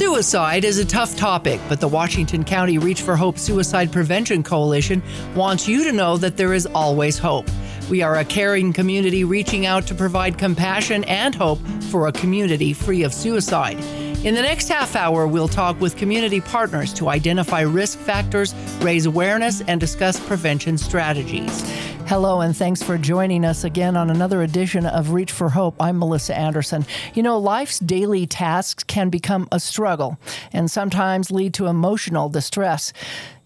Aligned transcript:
Suicide 0.00 0.64
is 0.64 0.78
a 0.78 0.84
tough 0.86 1.14
topic, 1.14 1.60
but 1.68 1.78
the 1.78 1.86
Washington 1.86 2.42
County 2.42 2.78
Reach 2.78 3.02
for 3.02 3.16
Hope 3.16 3.36
Suicide 3.36 3.92
Prevention 3.92 4.42
Coalition 4.42 5.02
wants 5.34 5.68
you 5.68 5.84
to 5.84 5.92
know 5.92 6.16
that 6.16 6.38
there 6.38 6.54
is 6.54 6.64
always 6.64 7.18
hope. 7.18 7.46
We 7.90 8.00
are 8.00 8.16
a 8.16 8.24
caring 8.24 8.72
community 8.72 9.24
reaching 9.24 9.66
out 9.66 9.86
to 9.88 9.94
provide 9.94 10.38
compassion 10.38 11.04
and 11.04 11.34
hope 11.34 11.58
for 11.90 12.06
a 12.06 12.12
community 12.12 12.72
free 12.72 13.02
of 13.02 13.12
suicide. 13.12 13.78
In 14.24 14.34
the 14.34 14.40
next 14.40 14.70
half 14.70 14.96
hour, 14.96 15.26
we'll 15.26 15.48
talk 15.48 15.78
with 15.82 15.98
community 15.98 16.40
partners 16.40 16.94
to 16.94 17.10
identify 17.10 17.60
risk 17.60 17.98
factors, 17.98 18.54
raise 18.80 19.04
awareness, 19.04 19.60
and 19.60 19.78
discuss 19.78 20.18
prevention 20.18 20.78
strategies. 20.78 21.62
Hello, 22.10 22.40
and 22.40 22.56
thanks 22.56 22.82
for 22.82 22.98
joining 22.98 23.44
us 23.44 23.62
again 23.62 23.96
on 23.96 24.10
another 24.10 24.42
edition 24.42 24.84
of 24.84 25.12
Reach 25.12 25.30
for 25.30 25.48
Hope. 25.48 25.76
I'm 25.78 25.96
Melissa 25.96 26.36
Anderson. 26.36 26.84
You 27.14 27.22
know, 27.22 27.38
life's 27.38 27.78
daily 27.78 28.26
tasks 28.26 28.82
can 28.82 29.10
become 29.10 29.46
a 29.52 29.60
struggle 29.60 30.18
and 30.52 30.68
sometimes 30.68 31.30
lead 31.30 31.54
to 31.54 31.68
emotional 31.68 32.28
distress. 32.28 32.92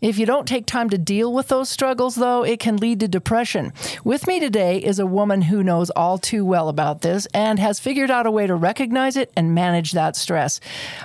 If 0.00 0.18
you 0.18 0.24
don't 0.24 0.48
take 0.48 0.64
time 0.64 0.88
to 0.88 0.96
deal 0.96 1.30
with 1.30 1.48
those 1.48 1.68
struggles, 1.68 2.14
though, 2.14 2.42
it 2.42 2.58
can 2.58 2.78
lead 2.78 3.00
to 3.00 3.06
depression. 3.08 3.74
With 4.02 4.26
me 4.26 4.40
today 4.40 4.78
is 4.78 4.98
a 4.98 5.04
woman 5.04 5.42
who 5.42 5.62
knows 5.62 5.90
all 5.90 6.16
too 6.16 6.42
well 6.42 6.70
about 6.70 7.02
this 7.02 7.26
and 7.34 7.58
has 7.58 7.78
figured 7.78 8.10
out 8.10 8.24
a 8.24 8.30
way 8.30 8.46
to 8.46 8.54
recognize 8.54 9.18
it 9.18 9.30
and 9.36 9.54
manage 9.54 9.92
that 9.92 10.16
stress. 10.16 10.58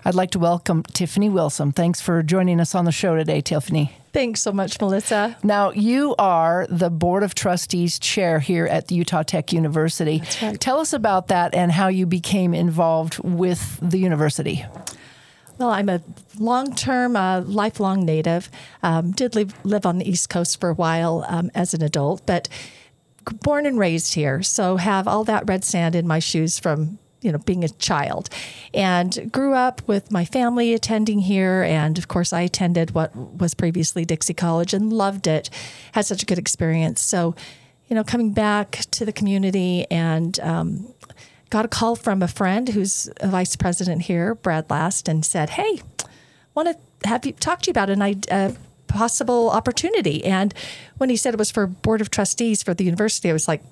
I'd 0.06 0.16
like 0.16 0.32
to 0.32 0.40
welcome 0.40 0.84
Tiffany 0.84 1.28
Wilson. 1.28 1.74
Thanks 1.74 2.00
for 2.00 2.24
joining 2.24 2.62
us 2.62 2.74
on 2.74 2.86
the 2.86 2.94
show 2.94 3.18
today, 3.18 3.42
Tiffany. 3.42 3.99
Thanks 4.12 4.42
so 4.42 4.52
much, 4.52 4.80
Melissa. 4.82 5.38
Now, 5.44 5.72
you 5.72 6.16
are 6.18 6.66
the 6.70 6.90
Board 6.90 7.22
of 7.22 7.36
Trustees 7.36 8.00
chair 8.00 8.40
here 8.40 8.66
at 8.66 8.92
Utah 8.92 9.24
Tech 9.24 9.54
University. 9.54 10.24
Right. 10.42 10.60
Tell 10.60 10.80
us 10.80 10.94
about 10.94 11.28
that 11.28 11.54
and 11.54 11.72
how 11.72 11.90
you 11.90 12.06
became 12.06 12.54
involved 12.54 13.20
with 13.20 13.80
the 13.82 14.00
university. 14.00 14.66
Well, 15.60 15.70
I'm 15.70 15.90
a 15.90 16.02
long 16.40 16.74
term, 16.74 17.16
uh, 17.16 17.42
lifelong 17.42 18.06
native. 18.06 18.50
Um, 18.82 19.12
did 19.12 19.36
live, 19.36 19.54
live 19.64 19.86
on 19.86 20.00
the 20.00 20.10
East 20.10 20.30
Coast 20.30 20.60
for 20.60 20.70
a 20.70 20.74
while 20.74 21.26
um, 21.28 21.52
as 21.54 21.74
an 21.74 21.84
adult, 21.84 22.26
but 22.26 22.48
born 23.44 23.66
and 23.66 23.78
raised 23.78 24.16
here. 24.16 24.42
So 24.42 24.78
have 24.78 25.08
all 25.08 25.24
that 25.26 25.48
red 25.48 25.64
sand 25.64 25.96
in 25.96 26.08
my 26.08 26.20
shoes 26.20 26.58
from 26.58 26.98
you 27.22 27.32
know 27.32 27.38
being 27.40 27.64
a 27.64 27.70
child. 27.70 28.30
And 28.74 29.32
grew 29.32 29.54
up 29.54 29.82
with 29.88 30.12
my 30.12 30.26
family 30.26 30.74
attending 30.74 31.20
here. 31.20 31.64
And 31.64 31.98
of 31.98 32.08
course 32.08 32.34
i 32.34 32.42
attended 32.42 32.92
what 32.92 33.16
was 33.16 33.54
previously 33.54 34.06
dixie 34.06 34.34
college 34.34 34.74
and 34.74 34.92
loved 34.92 35.28
it. 35.28 35.50
Had 35.94 36.06
such 36.06 36.24
a 36.24 36.26
good 36.26 36.40
experience. 36.40 37.02
So 37.02 37.36
you 37.88 37.96
know 37.96 38.04
coming 38.04 38.32
back 38.34 38.72
to 38.92 39.06
the 39.06 39.14
community 39.14 39.86
and 39.90 40.40
um, 40.40 40.94
got 41.50 41.66
a 41.66 41.70
call 41.70 41.96
from 41.96 42.22
a 42.22 42.28
friend 42.28 42.70
who's 42.70 43.10
a 43.18 43.28
vice 43.28 43.56
president 43.56 44.04
here, 44.04 44.36
Brad 44.36 44.70
Last, 44.70 45.08
and 45.08 45.26
said, 45.26 45.52
"Hey, 45.52 45.82
want 46.56 46.70
to 46.70 47.08
have 47.08 47.26
you 47.26 47.34
talk 47.34 47.62
to 47.64 47.68
you 47.68 47.72
about 47.72 47.90
an 47.90 48.02
a 48.02 48.56
possible 48.88 49.50
opportunity." 49.50 50.24
And 50.26 50.54
when 50.98 51.10
he 51.10 51.18
said 51.18 51.34
it 51.34 51.38
was 51.38 51.52
for 51.52 51.68
board 51.68 52.02
of 52.02 52.12
trustees 52.12 52.64
for 52.64 52.74
the 52.74 52.84
university, 52.84 53.30
I 53.30 53.34
was 53.34 53.48
like, 53.48 53.64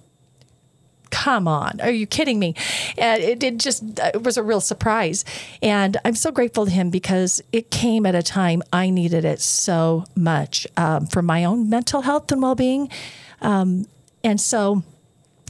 "Come 1.09 1.47
on, 1.47 1.79
are 1.81 1.91
you 1.91 2.07
kidding 2.07 2.39
me?" 2.39 2.55
And 2.97 3.21
it, 3.21 3.43
it 3.43 3.57
just 3.57 3.83
it 3.99 4.23
was 4.23 4.37
a 4.37 4.43
real 4.43 4.61
surprise, 4.61 5.25
and 5.61 5.97
I'm 6.05 6.15
so 6.15 6.31
grateful 6.31 6.65
to 6.65 6.71
him 6.71 6.89
because 6.89 7.41
it 7.51 7.71
came 7.71 8.05
at 8.05 8.15
a 8.15 8.23
time 8.23 8.61
I 8.71 8.89
needed 8.89 9.25
it 9.25 9.41
so 9.41 10.05
much 10.15 10.67
um, 10.77 11.07
for 11.07 11.21
my 11.21 11.43
own 11.43 11.69
mental 11.69 12.01
health 12.01 12.31
and 12.31 12.41
well 12.41 12.55
being, 12.55 12.89
um, 13.41 13.85
and 14.23 14.39
so. 14.39 14.83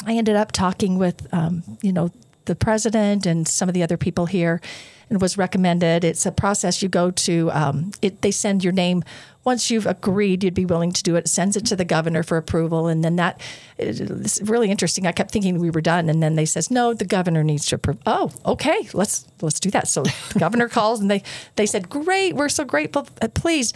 I 0.05 0.13
ended 0.13 0.35
up 0.35 0.51
talking 0.51 0.99
with, 0.99 1.27
um, 1.33 1.63
you 1.81 1.91
know, 1.91 2.11
the 2.45 2.55
president 2.55 3.25
and 3.25 3.47
some 3.47 3.67
of 3.67 3.73
the 3.73 3.81
other 3.81 3.97
people 3.97 4.27
here, 4.27 4.61
and 5.09 5.21
was 5.21 5.37
recommended. 5.37 6.03
It's 6.03 6.25
a 6.25 6.31
process 6.31 6.81
you 6.81 6.89
go 6.89 7.11
to. 7.11 7.51
Um, 7.51 7.91
it, 8.01 8.21
they 8.21 8.31
send 8.31 8.63
your 8.63 8.73
name 8.73 9.03
once 9.47 9.71
you've 9.71 9.85
agreed 9.87 10.43
you'd 10.43 10.53
be 10.53 10.65
willing 10.65 10.91
to 10.91 11.01
do 11.01 11.15
it. 11.15 11.25
sends 11.25 11.55
it 11.55 11.65
to 11.65 11.73
the 11.73 11.85
governor 11.85 12.21
for 12.21 12.35
approval, 12.35 12.87
and 12.87 13.01
then 13.01 13.15
that 13.15 13.39
it's 13.77 14.41
really 14.41 14.69
interesting. 14.69 15.07
I 15.07 15.13
kept 15.13 15.31
thinking 15.31 15.57
we 15.57 15.69
were 15.69 15.79
done, 15.79 16.09
and 16.09 16.21
then 16.21 16.35
they 16.35 16.43
says 16.45 16.69
no, 16.69 16.93
the 16.93 17.05
governor 17.05 17.45
needs 17.45 17.65
to 17.67 17.75
approve. 17.75 17.97
Oh, 18.05 18.29
okay, 18.45 18.89
let's 18.93 19.25
let's 19.41 19.61
do 19.61 19.71
that. 19.71 19.87
So 19.87 20.03
the 20.03 20.39
governor 20.39 20.67
calls, 20.77 20.99
and 20.99 21.09
they 21.09 21.23
they 21.55 21.65
said, 21.65 21.87
great, 21.87 22.35
we're 22.35 22.49
so 22.49 22.65
grateful. 22.65 23.07
Uh, 23.21 23.29
please 23.29 23.73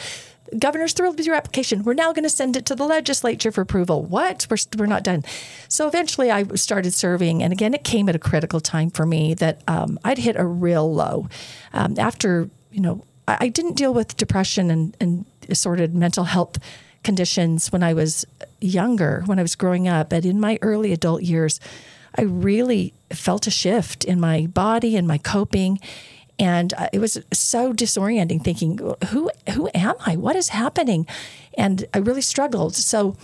governor's 0.59 0.91
thrilled 0.91 1.17
with 1.17 1.25
your 1.25 1.35
application. 1.35 1.83
We're 1.83 1.93
now 1.93 2.11
going 2.11 2.25
to 2.25 2.29
send 2.29 2.57
it 2.57 2.65
to 2.65 2.75
the 2.75 2.83
legislature 2.83 3.53
for 3.53 3.61
approval. 3.61 4.03
What? 4.03 4.47
We're, 4.49 4.57
we're 4.77 4.85
not 4.85 5.01
done. 5.01 5.23
So 5.69 5.87
eventually 5.87 6.29
I 6.29 6.43
started 6.55 6.93
serving. 6.93 7.41
And 7.41 7.53
again, 7.53 7.73
it 7.73 7.85
came 7.85 8.09
at 8.09 8.17
a 8.17 8.19
critical 8.19 8.59
time 8.59 8.89
for 8.89 9.05
me 9.05 9.33
that 9.35 9.61
um, 9.69 9.97
I'd 10.03 10.17
hit 10.17 10.35
a 10.35 10.45
real 10.45 10.93
low. 10.93 11.29
Um, 11.71 11.97
after, 11.97 12.49
you 12.69 12.81
know, 12.81 13.05
I, 13.39 13.49
didn't 13.49 13.73
deal 13.73 13.93
with 13.93 14.17
depression 14.17 14.71
and, 14.71 14.97
and 14.99 15.25
assorted 15.49 15.95
mental 15.95 16.25
health 16.25 16.57
conditions 17.03 17.71
when 17.71 17.83
I 17.83 17.93
was 17.93 18.25
younger, 18.59 19.23
when 19.25 19.39
I 19.39 19.41
was 19.41 19.55
growing 19.55 19.87
up. 19.87 20.09
But 20.09 20.25
in 20.25 20.39
my 20.39 20.57
early 20.61 20.91
adult 20.93 21.23
years, 21.23 21.59
I 22.15 22.23
really 22.23 22.93
felt 23.11 23.47
a 23.47 23.51
shift 23.51 24.03
in 24.03 24.19
my 24.19 24.47
body 24.47 24.95
and 24.95 25.07
my 25.07 25.17
coping. 25.17 25.79
And 26.37 26.73
uh, 26.75 26.89
it 26.91 26.99
was 26.99 27.19
so 27.31 27.73
disorienting 27.73 28.43
thinking 28.43 28.79
who 29.09 29.29
who 29.53 29.69
am 29.73 29.95
i? 30.05 30.15
What 30.15 30.35
is 30.35 30.49
happening? 30.49 31.05
And 31.57 31.85
i 31.93 31.99
really 31.99 32.21
struggled. 32.21 32.75
So 32.75 33.15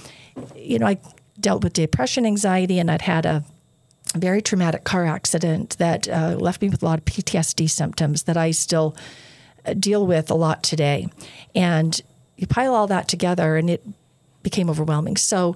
you 0.55 0.79
know 0.79 0.87
i 0.87 0.97
dealt 1.39 1.63
with 1.63 1.73
depression 1.73 2.25
anxiety 2.25 2.79
and 2.79 2.89
i'd 2.89 3.01
had 3.03 3.25
a 3.25 3.43
very 4.15 4.41
traumatic 4.41 4.83
car 4.83 5.05
accident 5.05 5.77
that 5.77 6.07
uh, 6.07 6.35
left 6.39 6.61
me 6.61 6.69
with 6.69 6.81
a 6.81 6.85
lot 6.85 6.99
of 6.99 7.05
ptsd 7.05 7.69
symptoms 7.69 8.23
that 8.23 8.37
i 8.37 8.51
still 8.51 8.95
deal 9.73 10.05
with 10.05 10.29
a 10.31 10.35
lot 10.35 10.63
today 10.63 11.07
and 11.55 12.01
you 12.37 12.47
pile 12.47 12.73
all 12.73 12.87
that 12.87 13.07
together 13.07 13.57
and 13.57 13.69
it 13.69 13.85
became 14.43 14.69
overwhelming 14.69 15.17
so 15.17 15.55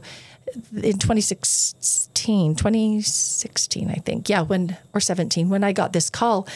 in 0.84 0.98
2016 0.98 2.56
2016 2.56 3.90
i 3.90 3.96
think 3.96 4.28
yeah 4.28 4.42
when 4.42 4.78
or 4.94 5.00
17 5.00 5.50
when 5.50 5.64
i 5.64 5.72
got 5.72 5.94
this 5.94 6.10
call 6.10 6.48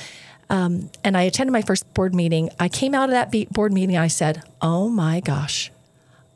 um, 0.49 0.91
and 1.03 1.17
I 1.17 1.23
attended 1.23 1.51
my 1.51 1.61
first 1.61 1.91
board 1.93 2.13
meeting. 2.13 2.49
I 2.59 2.69
came 2.69 2.93
out 2.93 3.09
of 3.09 3.11
that 3.11 3.33
board 3.51 3.73
meeting. 3.73 3.97
I 3.97 4.07
said, 4.07 4.43
"Oh 4.61 4.89
my 4.89 5.19
gosh, 5.19 5.71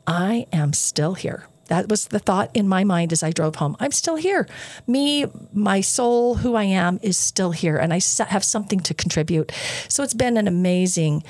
I 0.06 0.46
am 0.52 0.72
still 0.72 1.14
here." 1.14 1.46
That 1.70 1.88
was 1.88 2.08
the 2.08 2.18
thought 2.18 2.50
in 2.52 2.66
my 2.66 2.82
mind 2.82 3.12
as 3.12 3.22
I 3.22 3.30
drove 3.30 3.54
home. 3.54 3.76
I'm 3.78 3.92
still 3.92 4.16
here. 4.16 4.48
Me, 4.88 5.26
my 5.52 5.80
soul, 5.80 6.34
who 6.34 6.56
I 6.56 6.64
am, 6.64 6.98
is 7.00 7.16
still 7.16 7.52
here, 7.52 7.76
and 7.76 7.92
I 7.92 8.00
have 8.24 8.42
something 8.42 8.80
to 8.80 8.92
contribute. 8.92 9.52
So 9.86 10.02
it's 10.02 10.12
been 10.12 10.36
an 10.36 10.48
amazing 10.48 11.22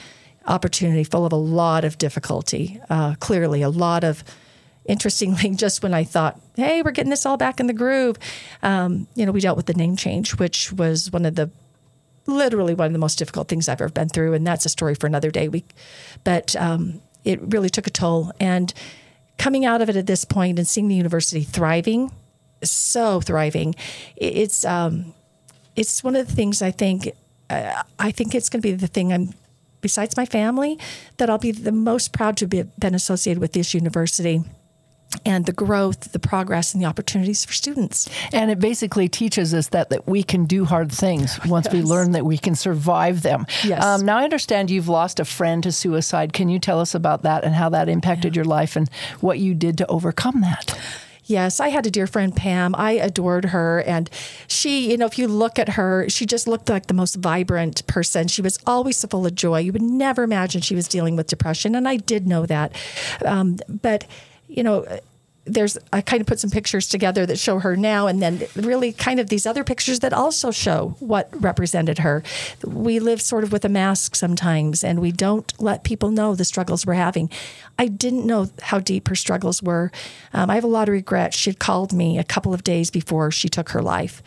opportunity, 0.47 1.05
full 1.05 1.27
of 1.27 1.33
a 1.33 1.37
lot 1.37 1.84
of 1.84 1.99
difficulty. 1.99 2.81
Uh, 2.89 3.17
clearly, 3.21 3.61
a 3.61 3.69
lot 3.69 4.03
of 4.03 4.25
interestingly, 4.87 5.50
just 5.56 5.83
when 5.83 5.93
I 5.93 6.05
thought, 6.05 6.41
hey, 6.56 6.81
we're 6.81 6.93
getting 6.93 7.11
this 7.11 7.27
all 7.27 7.37
back 7.37 7.61
in 7.61 7.67
the 7.67 7.75
groove, 7.75 8.17
um, 8.62 9.09
you 9.15 9.27
know, 9.27 9.33
we 9.33 9.43
dealt 9.43 9.59
with 9.59 9.67
the 9.67 9.75
name 9.75 9.95
change, 9.95 10.39
which 10.39 10.73
was 10.73 11.12
one 11.12 11.27
of 11.27 11.34
the 11.34 11.50
literally 12.25 12.73
one 12.73 12.87
of 12.87 12.93
the 12.95 12.99
most 12.99 13.19
difficult 13.19 13.49
things 13.49 13.69
I've 13.69 13.83
ever 13.83 13.91
been 13.91 14.09
through, 14.09 14.33
and 14.33 14.47
that's 14.47 14.65
a 14.65 14.71
story 14.71 14.95
for 14.95 15.06
another 15.06 15.31
day. 15.31 15.49
We, 15.49 15.67
but 16.25 16.56
um, 16.56 17.03
it 17.25 17.41
really 17.43 17.69
took 17.69 17.87
a 17.87 17.91
toll. 17.91 18.33
And 18.41 18.73
coming 19.41 19.65
out 19.65 19.81
of 19.81 19.89
it 19.89 19.97
at 19.97 20.06
this 20.06 20.27
point 20.27 20.59
and 20.59 20.69
seeing 20.69 20.89
the 20.89 20.95
university 20.95 21.43
thriving, 21.43 22.12
so 22.62 23.23
thriving, 23.23 23.75
it's 24.15 24.67
um, 24.67 25.15
it's 25.75 26.05
one 26.05 26.15
of 26.15 26.28
the 26.28 26.33
things 26.33 26.61
I 26.61 26.71
think. 26.71 27.11
Uh, 27.49 27.83
I 27.99 28.11
think 28.12 28.34
it's 28.34 28.49
going 28.50 28.61
to 28.62 28.69
be 28.69 28.75
the 28.75 28.87
thing 28.87 29.12
I'm, 29.12 29.34
besides 29.81 30.17
my 30.17 30.26
family, 30.26 30.79
that 31.17 31.31
I'll 31.31 31.38
be 31.38 31.53
the 31.53 31.73
most 31.73 32.12
proud 32.12 32.37
to 32.37 32.56
have 32.59 32.76
been 32.79 32.94
associated 32.94 33.41
with 33.41 33.55
this 33.55 33.75
university 33.75 34.44
and 35.25 35.47
the 35.47 35.53
growth, 35.53 36.12
the 36.12 36.19
progress, 36.19 36.73
and 36.73 36.83
the 36.83 36.87
opportunities 36.87 37.45
for 37.45 37.53
students. 37.53 38.09
And 38.33 38.51
it 38.51 38.59
basically 38.61 39.09
teaches 39.09 39.53
us 39.53 39.69
that, 39.69 39.91
that 39.91 40.07
we 40.07 40.23
can 40.23 40.45
do 40.45 40.65
hard 40.65 40.93
things 40.93 41.39
once 41.47 41.67
yes. 41.67 41.75
we 41.75 41.83
learn 41.83 42.12
that 42.12 42.25
we 42.25 42.39
can 42.39 42.55
survive 42.55 43.23
them. 43.23 43.47
Yes. 43.65 43.85
Um, 43.85 44.07
now, 44.07 44.19
I 44.19 44.25
understand 44.25 44.71
you've 44.71 44.89
lost 44.89 45.21
a 45.21 45.25
friend 45.25 45.62
to 45.62 45.73
suicide. 45.73 46.33
Can 46.33 46.49
you 46.49 46.59
tell 46.59 46.81
us 46.81 46.95
about 46.95 47.23
that 47.23 47.45
and 47.45 47.55
how 47.55 47.69
that 47.71 47.89
impacted 47.89 48.35
yeah. 48.35 48.41
your 48.41 48.45
life 48.45 48.77
and 48.77 48.89
what 49.21 49.39
you 49.39 49.55
did 49.55 49.79
to 49.79 49.87
overcome 49.89 50.41
that? 50.43 50.79
Yes, 51.25 51.61
I 51.61 51.69
had 51.69 51.87
a 51.87 51.93
dear 51.93 52.09
friend, 52.09 52.35
Pam. 52.35 52.75
I 52.75 52.93
adored 52.93 53.47
her. 53.47 53.83
And 53.83 54.11
she, 54.49 54.91
you 54.91 54.97
know, 54.97 55.07
if 55.07 55.17
you 55.17 55.29
look 55.29 55.61
at 55.61 55.71
her, 55.71 56.09
she 56.09 56.27
just 56.27 56.49
looked 56.49 56.69
like 56.69 56.89
the 56.89 56.95
most 56.95 57.15
vibrant 57.15 57.87
person. 57.87 58.27
She 58.27 58.43
was 58.43 58.59
always 58.67 58.97
so 58.97 59.07
full 59.07 59.25
of 59.27 59.37
joy. 59.37 59.61
You 59.61 59.73
would 59.73 59.83
never 59.83 60.25
imagine 60.25 60.61
she 60.61 60.75
was 60.75 60.89
dealing 60.89 61.15
with 61.15 61.29
depression. 61.29 61.77
And 61.77 61.87
I 61.87 61.99
did 61.99 62.27
know 62.27 62.47
that. 62.47 62.75
Um, 63.25 63.59
but 63.69 64.07
you 64.50 64.62
know, 64.62 64.85
there's 65.47 65.79
I 65.93 66.00
kind 66.00 66.20
of 66.20 66.26
put 66.26 66.38
some 66.38 66.50
pictures 66.50 66.88
together 66.88 67.25
that 67.26 67.38
show 67.38 67.58
her 67.61 67.76
now 67.76 68.06
and 68.06 68.20
then 68.20 68.43
really 68.55 68.93
kind 68.93 69.19
of 69.19 69.29
these 69.29 69.47
other 69.47 69.64
pictures 69.64 70.00
that 70.00 70.12
also 70.12 70.50
show 70.50 70.97
what 71.00 71.29
represented 71.43 71.99
her. 71.99 72.23
We 72.64 73.00
live 73.00 73.23
sort 73.23 73.44
of 73.44 73.52
with 73.52 73.64
a 73.64 73.69
mask 73.69 74.14
sometimes 74.14 74.85
and 74.85 75.00
we 75.00 75.12
don't 75.12 75.52
let 75.61 75.82
people 75.82 76.11
know 76.11 76.35
the 76.35 76.44
struggles 76.44 76.85
we're 76.85 76.94
having. 76.94 77.31
I 77.79 77.87
didn't 77.87 78.26
know 78.26 78.50
how 78.62 78.81
deep 78.81 79.08
her 79.08 79.14
struggles 79.14 79.62
were. 79.62 79.91
Um, 80.35 80.50
I 80.50 80.56
have 80.56 80.64
a 80.64 80.69
lot 80.69 80.88
of 80.88 80.93
regret. 80.93 81.32
She 81.32 81.49
had 81.49 81.58
called 81.58 81.93
me 81.93 82.19
a 82.19 82.25
couple 82.25 82.52
of 82.52 82.62
days 82.62 82.91
before 82.91 83.31
she 83.31 83.49
took 83.49 83.70
her 83.70 83.82
life 83.82 84.23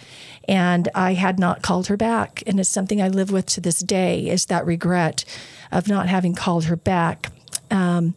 and 0.48 0.90
I 0.96 1.14
had 1.14 1.40
not 1.40 1.62
called 1.62 1.88
her 1.88 1.98
back 1.98 2.44
and 2.48 2.60
it's 2.60 2.70
something 2.70 3.02
I 3.02 3.08
live 3.08 3.32
with 3.32 3.46
to 3.48 3.62
this 3.62 3.80
day 3.80 4.28
is 4.28 4.48
that 4.48 4.66
regret 4.66 5.26
of 5.72 5.88
not 5.88 6.10
having 6.10 6.34
called 6.34 6.66
her 6.66 6.76
back. 6.76 7.32
Um, 7.70 8.16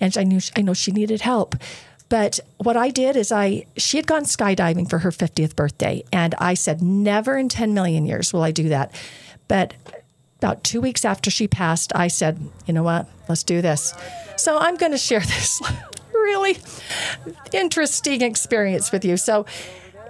and 0.00 0.16
I 0.16 0.24
knew 0.24 0.40
I 0.56 0.62
know 0.62 0.74
she 0.74 0.92
needed 0.92 1.20
help. 1.20 1.56
But 2.08 2.40
what 2.56 2.76
I 2.76 2.88
did 2.88 3.16
is 3.16 3.30
I 3.30 3.66
she 3.76 3.96
had 3.98 4.06
gone 4.06 4.24
skydiving 4.24 4.88
for 4.88 4.98
her 4.98 5.10
50th 5.10 5.54
birthday 5.54 6.02
and 6.12 6.34
I 6.38 6.54
said 6.54 6.80
never 6.82 7.36
in 7.36 7.48
10 7.48 7.74
million 7.74 8.06
years 8.06 8.32
will 8.32 8.42
I 8.42 8.50
do 8.50 8.68
that. 8.70 8.94
But 9.46 9.74
about 10.38 10.62
2 10.64 10.80
weeks 10.80 11.04
after 11.04 11.30
she 11.30 11.48
passed, 11.48 11.92
I 11.94 12.08
said, 12.08 12.38
"You 12.66 12.74
know 12.74 12.82
what? 12.82 13.08
Let's 13.28 13.42
do 13.42 13.60
this." 13.60 13.94
So 14.36 14.56
I'm 14.58 14.76
going 14.76 14.92
to 14.92 14.98
share 14.98 15.20
this 15.34 15.60
really 16.12 16.58
interesting 17.52 18.22
experience 18.22 18.92
with 18.92 19.04
you. 19.04 19.16
So 19.16 19.46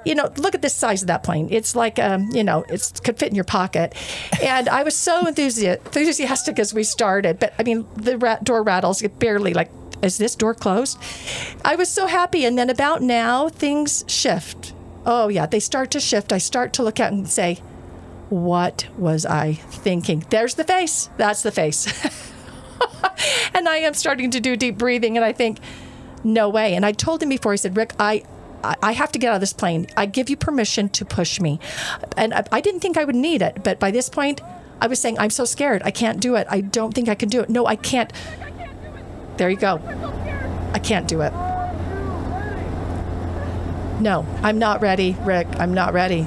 you 0.04 0.14
know, 0.14 0.30
look 0.36 0.54
at 0.54 0.62
the 0.62 0.70
size 0.70 1.02
of 1.02 1.08
that 1.08 1.22
plane. 1.22 1.48
It's 1.50 1.74
like, 1.74 1.98
um, 1.98 2.28
you 2.32 2.44
know, 2.44 2.64
it 2.68 3.00
could 3.04 3.18
fit 3.18 3.28
in 3.28 3.34
your 3.34 3.44
pocket. 3.44 3.94
And 4.42 4.68
I 4.68 4.82
was 4.82 4.96
so 4.96 5.26
enthusiastic 5.26 6.58
as 6.58 6.72
we 6.72 6.84
started, 6.84 7.38
but 7.38 7.52
I 7.58 7.62
mean, 7.62 7.86
the 7.96 8.38
door 8.42 8.62
rattles 8.62 9.02
It 9.02 9.18
barely 9.18 9.54
like 9.54 9.70
is 10.02 10.18
this 10.18 10.36
door 10.36 10.54
closed? 10.54 10.98
I 11.64 11.74
was 11.74 11.90
so 11.90 12.06
happy. 12.06 12.44
And 12.44 12.56
then 12.56 12.70
about 12.70 13.02
now, 13.02 13.48
things 13.48 14.04
shift. 14.06 14.72
Oh, 15.04 15.28
yeah, 15.28 15.46
they 15.46 15.60
start 15.60 15.90
to 15.92 16.00
shift. 16.00 16.32
I 16.32 16.38
start 16.38 16.72
to 16.74 16.82
look 16.82 17.00
out 17.00 17.12
and 17.12 17.28
say, 17.28 17.56
what 18.28 18.86
was 18.96 19.24
I 19.24 19.54
thinking? 19.54 20.24
There's 20.30 20.54
the 20.54 20.64
face. 20.64 21.08
That's 21.16 21.42
the 21.42 21.50
face. 21.50 21.86
and 23.54 23.68
I 23.68 23.78
am 23.78 23.94
starting 23.94 24.30
to 24.32 24.40
do 24.40 24.56
deep 24.56 24.76
breathing, 24.76 25.16
and 25.16 25.24
I 25.24 25.32
think, 25.32 25.58
no 26.22 26.48
way. 26.48 26.74
And 26.74 26.84
I 26.84 26.92
told 26.92 27.22
him 27.22 27.30
before, 27.30 27.52
I 27.52 27.56
said, 27.56 27.76
Rick, 27.76 27.94
I, 27.98 28.22
I 28.64 28.92
have 28.92 29.12
to 29.12 29.18
get 29.18 29.30
out 29.30 29.36
of 29.36 29.40
this 29.40 29.52
plane. 29.52 29.86
I 29.96 30.06
give 30.06 30.28
you 30.28 30.36
permission 30.36 30.88
to 30.90 31.04
push 31.04 31.40
me. 31.40 31.60
And 32.16 32.34
I 32.34 32.60
didn't 32.60 32.80
think 32.80 32.96
I 32.96 33.04
would 33.04 33.14
need 33.14 33.42
it, 33.42 33.62
but 33.62 33.78
by 33.78 33.90
this 33.90 34.08
point, 34.08 34.40
I 34.80 34.86
was 34.86 34.98
saying, 34.98 35.18
I'm 35.18 35.30
so 35.30 35.44
scared. 35.44 35.82
I 35.84 35.90
can't 35.90 36.20
do 36.20 36.36
it. 36.36 36.46
I 36.50 36.60
don't 36.60 36.94
think 36.94 37.08
I 37.08 37.14
can 37.14 37.28
do 37.28 37.40
it. 37.40 37.48
No, 37.48 37.66
I 37.66 37.76
can't. 37.76 38.12
There 39.36 39.50
you 39.50 39.56
go. 39.56 39.80
I 40.72 40.78
can't 40.78 41.08
do 41.08 41.20
it. 41.20 41.32
No, 44.00 44.24
I'm 44.42 44.58
not 44.58 44.80
ready, 44.80 45.16
Rick. 45.22 45.48
I'm 45.58 45.74
not 45.74 45.92
ready. 45.92 46.26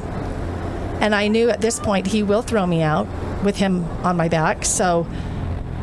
And 1.00 1.16
I 1.16 1.28
knew 1.30 1.50
at 1.50 1.62
this 1.62 1.80
point 1.80 2.08
he 2.08 2.24
will 2.24 2.42
throw 2.42 2.68
me 2.68 2.82
out 2.82 3.08
with 3.44 3.58
him 3.58 3.86
on 4.04 4.18
my 4.18 4.28
back. 4.28 4.66
So 4.66 5.08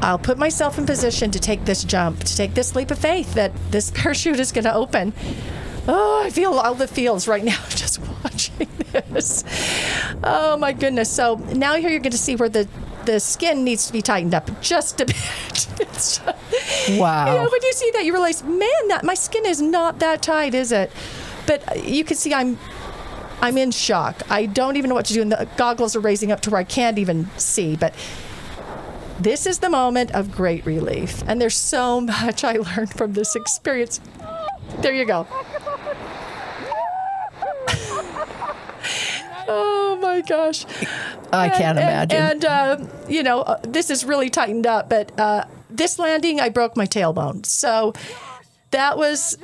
I'll 0.03 0.19
put 0.19 0.39
myself 0.39 0.79
in 0.79 0.87
position 0.87 1.31
to 1.31 1.39
take 1.39 1.65
this 1.65 1.83
jump, 1.85 2.23
to 2.25 2.37
take 2.37 2.55
this 2.55 2.77
leap 2.77 2.91
of 2.91 2.99
faith 2.99 3.35
that 3.35 3.53
this 3.71 3.91
parachute 3.95 4.39
is 4.39 4.53
going 4.53 4.65
to 4.65 4.75
open. 4.75 5.13
Oh, 5.91 6.23
I 6.23 6.29
feel 6.29 6.53
all 6.53 6.75
the 6.75 6.87
feels 6.87 7.27
right 7.27 7.43
now 7.43 7.59
just 7.71 7.99
watching 8.23 8.69
this. 8.93 9.43
Oh 10.23 10.57
my 10.59 10.73
goodness. 10.73 11.11
So 11.11 11.37
now 11.55 11.77
here 11.77 11.89
you're 11.89 12.01
going 12.01 12.13
to 12.13 12.19
see 12.19 12.37
where 12.37 12.51
the 12.51 12.69
the 13.07 13.19
skin 13.19 13.65
needs 13.65 13.87
to 13.87 13.93
be 13.95 14.03
tightened 14.03 14.35
up 14.35 14.51
just 14.61 15.01
a 15.01 15.07
bit. 15.07 15.17
just, 15.55 16.23
wow. 16.91 17.33
You 17.33 17.39
know, 17.39 17.49
when 17.51 17.63
you 17.63 17.73
see 17.73 17.91
that, 17.93 18.05
you 18.05 18.13
realize, 18.13 18.45
man, 18.45 18.89
that 18.89 19.03
my 19.03 19.15
skin 19.15 19.47
is 19.47 19.63
not 19.63 19.99
that 20.01 20.21
tight, 20.21 20.55
is 20.55 20.73
it? 20.73 20.93
But 21.47 21.89
you 21.89 22.05
can 22.05 22.19
see 22.19 22.35
I'm 22.35 22.59
I'm 23.41 23.57
in 23.57 23.71
shock. 23.71 24.23
I 24.31 24.45
don't 24.45 24.77
even 24.77 24.91
know 24.91 24.95
what 24.95 25.07
to 25.07 25.15
do, 25.15 25.23
and 25.23 25.33
the 25.33 25.49
goggles 25.57 25.97
are 25.97 26.01
raising 26.01 26.31
up 26.31 26.41
to 26.43 26.51
where 26.51 26.61
I 26.61 26.65
can't 26.65 26.99
even 26.99 27.31
see. 27.39 27.77
But 27.77 27.95
this 29.19 29.47
is 29.47 29.61
the 29.61 29.71
moment 29.71 30.11
of 30.13 30.33
great 30.33 30.67
relief, 30.67 31.23
and 31.27 31.41
there's 31.41 31.57
so 31.57 32.01
much 32.03 32.45
I 32.45 32.59
learned 32.59 32.91
from 32.91 33.15
this 33.15 33.35
experience. 33.37 34.01
There 34.83 34.93
you 34.93 35.07
go. 35.07 35.27
Oh 39.49 39.99
my 40.01 40.21
gosh. 40.21 40.65
I 41.33 41.49
can't 41.49 41.79
imagine. 41.79 42.21
And, 42.21 42.45
and 42.45 42.45
uh, 42.45 42.87
you 43.09 43.23
know, 43.23 43.41
uh, 43.43 43.61
this 43.63 43.91
is 43.91 44.05
really 44.05 44.31
tightened 44.31 44.67
up, 44.67 44.89
but 44.89 45.19
uh, 45.19 45.45
this 45.71 45.99
landing, 45.99 46.41
I 46.41 46.49
broke 46.49 46.77
my 46.77 46.87
tailbone. 46.87 47.45
So 47.47 47.93
that 48.71 48.97
was 48.97 49.39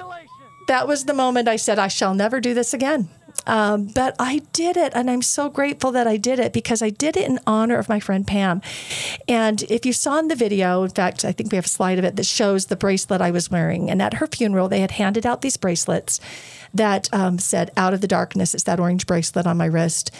that 0.68 0.88
was 0.88 1.04
the 1.04 1.14
moment 1.14 1.48
I 1.48 1.56
said, 1.56 1.78
I 1.78 1.88
shall 1.88 2.14
never 2.14 2.40
do 2.40 2.54
this 2.54 2.72
again. 2.72 3.08
Um, 3.46 3.86
but 3.86 4.14
I 4.18 4.42
did 4.52 4.76
it, 4.76 4.92
and 4.94 5.10
I'm 5.10 5.22
so 5.22 5.48
grateful 5.48 5.92
that 5.92 6.06
I 6.06 6.16
did 6.16 6.38
it 6.38 6.52
because 6.52 6.82
I 6.82 6.90
did 6.90 7.16
it 7.16 7.28
in 7.28 7.40
honor 7.46 7.76
of 7.76 7.88
my 7.88 8.00
friend 8.00 8.26
Pam. 8.26 8.62
And 9.28 9.62
if 9.64 9.84
you 9.84 9.92
saw 9.92 10.18
in 10.18 10.28
the 10.28 10.34
video, 10.34 10.82
in 10.82 10.90
fact, 10.90 11.24
I 11.24 11.32
think 11.32 11.52
we 11.52 11.56
have 11.56 11.66
a 11.66 11.68
slide 11.68 11.98
of 11.98 12.04
it 12.04 12.16
that 12.16 12.26
shows 12.26 12.66
the 12.66 12.76
bracelet 12.76 13.20
I 13.20 13.30
was 13.30 13.50
wearing. 13.50 13.90
And 13.90 14.00
at 14.00 14.14
her 14.14 14.26
funeral, 14.26 14.68
they 14.68 14.80
had 14.80 14.92
handed 14.92 15.26
out 15.26 15.42
these 15.42 15.56
bracelets 15.56 16.20
that 16.72 17.12
um, 17.12 17.38
said 17.38 17.70
"Out 17.76 17.94
of 17.94 18.00
the 18.00 18.08
Darkness." 18.08 18.54
It's 18.54 18.64
that 18.64 18.80
orange 18.80 19.06
bracelet 19.06 19.46
on 19.46 19.56
my 19.56 19.66
wrist. 19.66 20.10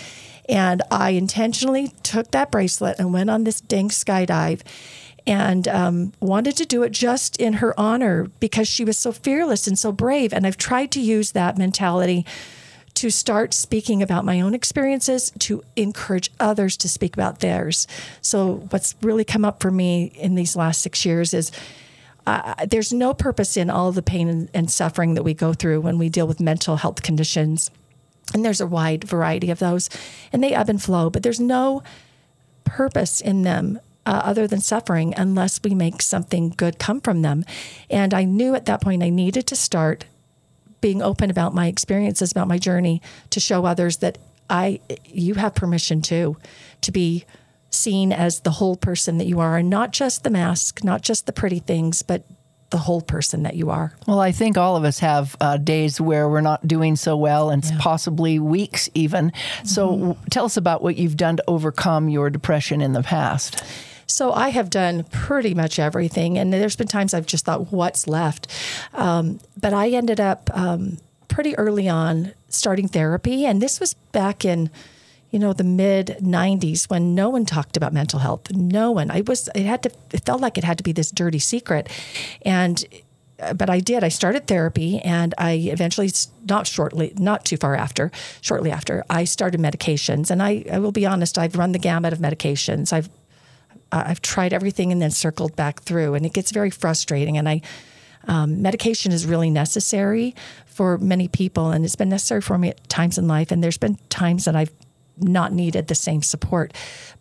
And 0.49 0.83
I 0.91 1.11
intentionally 1.11 1.95
took 2.03 2.31
that 2.33 2.51
bracelet 2.51 2.99
and 2.99 3.13
went 3.13 3.31
on 3.31 3.45
this 3.45 3.63
dang 3.63 3.89
skydive 3.89 4.61
and 5.27 5.67
um, 5.69 6.13
wanted 6.21 6.57
to 6.59 6.67
do 6.67 6.83
it 6.83 6.93
just 6.93 7.39
in 7.39 7.55
her 7.55 7.79
honor 7.81 8.31
because 8.41 8.69
she 8.69 8.85
was 8.85 8.99
so 8.99 9.11
fearless 9.11 9.67
and 9.67 9.79
so 9.79 9.91
brave. 9.91 10.33
And 10.33 10.47
I've 10.47 10.59
tried 10.59 10.91
to 10.93 11.01
use 11.01 11.33
that 11.33 11.57
mentality 11.57 12.27
to 12.95 13.11
start 13.11 13.53
speaking 13.53 14.03
about 14.03 14.25
my 14.25 14.41
own 14.41 14.55
experiences 14.55 15.33
to 15.41 15.63
encourage 15.77 16.31
others 16.39 16.77
to 16.79 16.89
speak 16.89 17.15
about 17.15 17.41
theirs. 17.41 17.87
So, 18.21 18.67
what's 18.71 18.95
really 19.03 19.25
come 19.25 19.45
up 19.45 19.61
for 19.61 19.71
me 19.71 20.13
in 20.15 20.35
these 20.35 20.57
last 20.57 20.81
six 20.81 21.05
years 21.05 21.35
is 21.35 21.51
uh, 22.27 22.67
there's 22.67 22.93
no 22.93 23.13
purpose 23.13 23.57
in 23.57 23.69
all 23.69 23.93
the 23.93 24.03
pain 24.03 24.49
and, 24.55 24.71
suffering 24.71 25.15
that 25.15 25.23
we 25.23 25.35
go 25.35 25.53
through 25.53 25.81
when 25.81 25.99
we 25.99 26.09
deal 26.09 26.27
with 26.27 26.41
mental 26.41 26.77
health 26.77 27.03
conditions 27.03 27.71
and 28.33 28.45
there's 28.45 28.61
a 28.61 28.67
wide 28.67 29.05
variety 29.05 29.51
of 29.51 29.59
those, 29.59 29.91
and 30.33 30.43
they 30.43 30.55
ebb 30.55 30.71
and 30.71 30.83
flow, 30.83 31.11
but 31.11 31.23
there's 31.23 31.41
no 31.41 31.83
purpose 32.65 33.21
in 33.21 33.43
them 33.43 33.79
uh, 34.07 34.23
other 34.25 34.47
than 34.47 34.61
suffering 34.61 35.15
unless 35.17 35.61
we 35.63 35.75
make 35.75 36.01
something 36.01 36.51
good 36.57 36.79
come 36.79 37.01
from 37.01 37.23
them. 37.23 37.45
And 37.91 38.15
I 38.15 38.25
knew 38.25 38.55
at 38.55 38.67
that 38.67 38.81
point 38.81 39.03
I 39.03 39.11
needed 39.11 39.47
to 39.49 39.57
start 39.57 40.07
being 40.85 41.01
open 41.01 41.31
about 41.31 41.55
my 41.55 41.67
experiences, 41.67 42.31
about 42.31 42.47
my 42.47 42.59
journey, 42.59 43.01
to 43.31 43.41
show 43.41 43.65
others 43.65 43.97
that 43.97 44.19
I, 44.51 44.81
you 45.07 45.33
have 45.33 45.55
permission 45.55 46.03
too, 46.03 46.37
to 46.83 46.93
be 46.93 47.25
seen 47.71 48.13
as 48.13 48.41
the 48.41 48.51
whole 48.51 48.77
person 48.77 49.17
that 49.17 49.27
you 49.27 49.41
are, 49.41 49.57
and 49.57 49.71
not 49.71 49.93
just 49.93 50.25
the 50.25 50.31
mask, 50.31 50.85
not 50.85 51.01
just 51.01 51.25
the 51.25 51.33
pretty 51.33 51.59
things, 51.59 52.03
but 52.03 52.27
the 52.69 52.77
whole 52.77 53.01
person 53.01 53.45
that 53.45 53.57
you 53.57 53.71
are. 53.71 53.97
Well, 54.07 54.21
I 54.21 54.31
think 54.31 54.59
all 54.59 54.77
of 54.77 54.85
us 54.85 54.99
have 54.99 55.35
uh, 55.41 55.57
days 55.57 56.03
where 56.03 56.29
we're 56.29 56.43
not 56.43 56.69
doing 56.69 56.97
so 56.97 57.17
well 57.17 57.49
and 57.49 57.65
yeah. 57.65 57.79
possibly 57.81 58.39
weeks 58.39 58.91
even. 58.93 59.33
So 59.65 59.89
mm-hmm. 59.89 60.25
tell 60.29 60.45
us 60.45 60.59
about 60.59 60.83
what 60.83 60.97
you've 60.97 61.17
done 61.17 61.39
to 61.39 61.45
overcome 61.49 62.11
your 62.11 62.29
depression 62.29 62.83
in 62.83 62.93
the 62.93 63.03
past. 63.03 63.65
So 64.07 64.33
I 64.33 64.51
have 64.51 64.71
done 64.71 65.05
pretty 65.05 65.55
much 65.55 65.79
everything, 65.79 66.39
and 66.39 66.53
there's 66.53 66.77
been 66.77 66.89
times 66.89 67.15
I've 67.15 67.27
just 67.27 67.45
thought, 67.45 67.73
"What's 67.73 68.07
left?" 68.07 68.47
Um, 68.93 69.41
but 69.61 69.73
I 69.73 69.91
ended 69.91 70.21
up 70.21 70.51
um, 70.53 70.99
pretty 71.29 71.57
early 71.57 71.89
on 71.89 72.33
starting 72.49 72.89
therapy, 72.89 73.45
and 73.45 73.61
this 73.61 73.81
was 73.81 73.95
back 74.13 74.45
in 74.45 74.71
you 75.35 75.41
know, 75.41 75.53
the 75.53 75.65
mid 75.65 76.19
90s 76.21 76.89
when 76.89 77.17
no 77.17 77.29
one 77.29 77.45
talked 77.45 77.77
about 77.77 77.93
mental 77.93 78.21
health. 78.21 78.53
No 78.53 78.93
one. 78.93 79.11
I 79.11 79.23
was, 79.23 79.49
it 79.57 79.67
had 79.67 79.83
to, 79.83 79.91
it 80.13 80.25
felt 80.25 80.41
like 80.41 80.57
it 80.57 80.63
had 80.63 80.79
to 80.79 80.85
be 80.85 80.93
this 80.93 81.11
dirty 81.11 81.41
secret. 81.41 81.89
And, 82.43 82.85
but 83.57 83.69
I 83.69 83.81
did. 83.81 84.05
I 84.05 84.11
started 84.11 84.47
therapy 84.47 85.01
and 85.01 85.35
I 85.37 85.55
eventually, 85.55 86.09
not 86.49 86.69
shortly, 86.69 87.15
not 87.19 87.45
too 87.45 87.57
far 87.57 87.75
after, 87.75 88.13
shortly 88.43 88.71
after, 88.71 89.05
I 89.11 89.25
started 89.25 89.61
medications. 89.61 90.31
And 90.31 90.41
I, 90.41 90.65
I 90.71 90.79
will 90.79 90.93
be 90.93 91.05
honest, 91.05 91.37
I've 91.37 91.57
run 91.57 91.73
the 91.73 91.81
gamut 91.81 92.13
of 92.13 92.21
medications. 92.21 92.93
I've, 92.93 93.11
I've 94.07 94.23
tried 94.23 94.53
everything 94.53 94.93
and 94.93 95.01
then 95.01 95.11
circled 95.11 95.57
back 95.57 95.83
through, 95.83 96.15
and 96.15 96.25
it 96.27 96.33
gets 96.33 96.51
very 96.51 96.71
frustrating. 96.71 97.39
And 97.39 97.49
I, 97.49 97.61
um, 98.27 98.63
medication 98.63 99.13
is 99.13 99.27
really 99.27 99.51
necessary 99.51 100.35
for 100.67 100.99
many 100.99 101.29
people, 101.29 101.71
and 101.71 101.85
it's 101.85 101.97
been 101.97 102.09
necessary 102.09 102.41
for 102.41 102.59
me 102.59 102.71
at 102.71 102.89
times 102.89 103.19
in 103.19 103.29
life. 103.29 103.51
And 103.51 103.63
there's 103.63 103.79
been 103.79 103.99
times 104.09 104.45
that 104.47 104.57
I've 104.57 104.73
not 105.19 105.53
needed 105.53 105.87
the 105.87 105.95
same 105.95 106.23
support. 106.23 106.73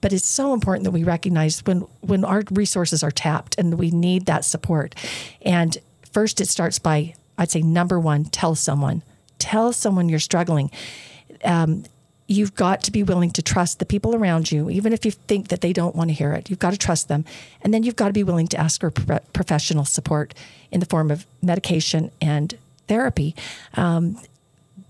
But 0.02 0.14
it's 0.14 0.26
so 0.26 0.54
important 0.54 0.84
that 0.86 0.92
we 0.92 1.04
recognize 1.04 1.60
when 1.66 1.82
when 2.02 2.26
our 2.26 2.44
resources 2.52 3.04
are 3.04 3.12
tapped 3.12 3.58
and 3.58 3.76
we 3.76 3.92
need 3.92 4.26
that 4.26 4.46
support. 4.46 4.96
And 5.42 5.78
first, 6.12 6.42
it 6.42 6.48
starts 6.48 6.80
by 6.80 7.14
I'd 7.38 7.52
say 7.52 7.62
number 7.62 8.00
one, 8.00 8.26
tell 8.26 8.56
someone, 8.56 9.04
tell 9.40 9.74
someone 9.74 10.10
you're 10.10 10.20
struggling. 10.20 10.72
Um, 11.44 11.84
you've 12.28 12.56
got 12.56 12.82
to 12.84 12.92
be 12.92 13.04
willing 13.04 13.32
to 13.32 13.42
trust 13.42 13.80
the 13.80 13.86
people 13.86 14.16
around 14.16 14.52
you, 14.52 14.70
even 14.70 14.94
if 14.94 15.06
you 15.06 15.12
think 15.12 15.50
that 15.50 15.62
they 15.62 15.74
don't 15.74 15.96
want 15.96 16.10
to 16.10 16.14
hear 16.14 16.34
it. 16.34 16.50
You've 16.50 16.60
got 16.60 16.72
to 16.72 16.78
trust 16.78 17.08
them. 17.08 17.26
And 17.62 17.74
then 17.74 17.84
you've 17.84 17.96
got 17.96 18.08
to 18.08 18.14
be 18.14 18.24
willing 18.24 18.48
to 18.48 18.58
ask 18.58 18.80
for 18.82 18.92
pro- 18.92 19.20
professional 19.34 19.86
support 19.86 20.34
in 20.72 20.80
the 20.80 20.86
form 20.86 21.12
of 21.12 21.26
medication 21.42 22.12
and 22.22 22.58
therapy. 22.88 23.36
Um, 23.76 24.20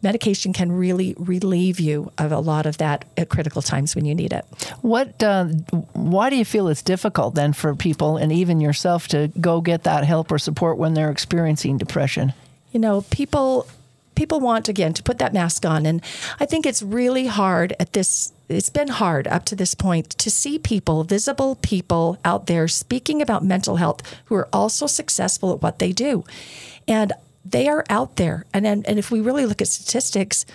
medication 0.02 0.54
can 0.54 0.72
really 0.72 1.16
relieve 1.18 1.80
you 1.80 2.12
of 2.18 2.32
a 2.32 2.40
lot 2.40 2.66
of 2.66 2.78
that 2.78 3.06
at 3.18 3.30
critical 3.30 3.62
times 3.62 3.96
when 3.96 4.06
you 4.06 4.14
need 4.14 4.34
it. 4.34 4.46
What? 4.82 5.24
Uh, 5.24 5.46
why 5.94 6.30
do 6.30 6.36
you 6.36 6.46
feel 6.46 6.68
it's 6.68 6.82
difficult 6.82 7.36
then 7.36 7.54
for 7.54 7.74
people 7.74 8.18
and 8.18 8.32
even 8.32 8.60
yourself 8.60 9.08
to 9.10 9.32
go 9.40 9.62
get 9.62 9.84
that 9.84 10.04
help 10.04 10.32
or 10.32 10.38
support 10.38 10.78
when 10.78 10.94
they're 10.94 11.12
experiencing 11.12 11.78
depression? 11.78 12.34
You 12.74 12.80
know, 12.80 13.02
people 13.10 13.68
people 14.16 14.40
want 14.40 14.70
again 14.70 14.94
to 14.94 15.04
put 15.04 15.18
that 15.20 15.34
mask 15.34 15.66
on, 15.66 15.86
and 15.86 16.02
I 16.40 16.46
think 16.46 16.66
it's 16.66 16.82
really 16.82 17.28
hard 17.28 17.76
at 17.80 17.94
this. 17.94 18.34
It's 18.50 18.70
been 18.70 18.90
hard 18.90 19.28
up 19.28 19.46
to 19.46 19.56
this 19.56 19.74
point 19.74 20.10
to 20.12 20.30
see 20.30 20.60
people, 20.60 21.04
visible 21.04 21.56
people 21.56 22.18
out 22.24 22.48
there 22.48 22.68
speaking 22.68 23.22
about 23.22 23.44
mental 23.44 23.78
health 23.78 24.02
who 24.26 24.36
are 24.36 24.50
also 24.54 24.86
successful 24.86 25.54
at 25.54 25.62
what 25.62 25.80
they 25.80 25.92
do. 25.92 26.24
And 26.88 27.14
they 27.46 27.68
are 27.68 27.84
out 27.90 28.18
there. 28.18 28.46
And, 28.54 28.68
and, 28.68 28.88
and 28.88 29.00
if 29.00 29.12
we 29.12 29.22
really 29.22 29.46
look 29.46 29.62
at 29.62 29.68
statistics, 29.68 30.46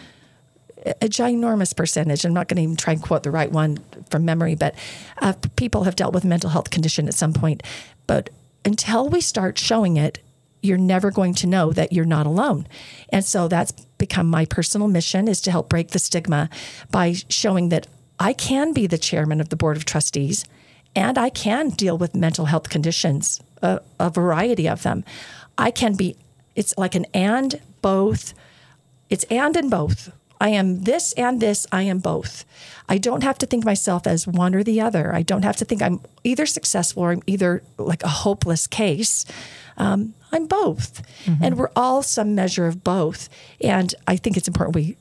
a 0.87 1.09
ginormous 1.09 1.75
percentage, 1.75 2.25
I'm 2.25 2.33
not 2.33 2.49
going 2.49 2.57
to 2.57 2.62
even 2.62 2.77
try 2.77 2.93
and 2.93 3.03
quote 3.03 3.25
the 3.25 3.31
right 3.31 3.50
one 3.50 3.79
from 4.11 4.25
memory, 4.25 4.55
but 4.55 4.75
uh, 5.21 5.33
people 5.57 5.85
have 5.85 5.97
dealt 5.97 6.15
with 6.15 6.25
mental 6.25 6.50
health 6.50 6.71
condition 6.71 7.09
at 7.09 7.15
some 7.15 7.33
point. 7.33 7.62
But 8.07 8.31
until 8.65 9.09
we 9.09 9.21
start 9.21 9.59
showing 9.59 9.97
it, 9.97 10.19
you're 10.62 10.79
never 10.79 11.11
going 11.11 11.35
to 11.35 11.47
know 11.47 11.73
that 11.73 11.93
you're 11.93 12.05
not 12.05 12.27
alone. 12.27 12.67
And 13.11 13.25
so 13.25 13.49
that's 13.49 13.73
become 13.99 14.29
my 14.29 14.45
personal 14.45 14.88
mission 14.88 15.29
is 15.29 15.41
to 15.43 15.50
help 15.50 15.69
break 15.69 15.91
the 15.91 15.99
stigma 15.99 16.49
by 16.91 17.15
showing 17.29 17.69
that 17.71 17.87
I 18.19 18.33
can 18.33 18.73
be 18.73 18.87
the 18.87 18.99
chairman 18.99 19.41
of 19.41 19.49
the 19.49 19.57
board 19.57 19.77
of 19.77 19.85
trustees 19.85 20.45
and 20.95 21.17
I 21.19 21.31
can 21.31 21.71
deal 21.71 21.97
with 21.97 22.15
mental 22.15 22.47
health 22.47 22.71
conditions, 22.71 23.41
a, 23.62 23.81
a 24.00 24.11
variety 24.11 24.69
of 24.69 24.83
them. 24.83 25.05
I 25.57 25.71
can 25.71 25.95
be 25.95 26.17
it's 26.57 26.77
like 26.77 26.97
an 26.97 27.07
and 27.15 27.61
both. 27.83 28.35
It's 29.09 29.25
and 29.25 29.57
and 29.57 29.71
both. 29.71 30.12
I 30.40 30.50
am 30.50 30.85
this 30.85 31.12
and 31.14 31.40
this. 31.40 31.66
I 31.73 31.83
am 31.83 31.99
both. 31.99 32.45
I 32.88 32.99
don't 32.99 33.23
have 33.23 33.38
to 33.38 33.47
think 33.47 33.64
myself 33.64 34.07
as 34.07 34.26
one 34.26 34.54
or 34.54 34.62
the 34.62 34.80
other. 34.80 35.14
I 35.14 35.23
don't 35.23 35.45
have 35.45 35.57
to 35.57 35.64
think 35.64 35.83
I'm 35.83 36.00
either 36.25 36.47
successful 36.47 37.02
or 37.02 37.12
I'm 37.12 37.23
either 37.26 37.62
like 37.76 38.02
a 38.02 38.09
hopeless 38.09 38.66
case. 38.66 39.25
Um, 39.76 40.14
I'm 40.33 40.47
both. 40.47 41.02
Mm-hmm. 41.25 41.45
And 41.45 41.59
we're 41.59 41.71
all 41.76 42.02
some 42.02 42.35
measure 42.35 42.66
of 42.66 42.83
both. 42.85 43.28
And 43.61 43.95
I 44.07 44.16
think 44.16 44.37
it's 44.37 44.49
important 44.49 44.75
we 44.75 44.97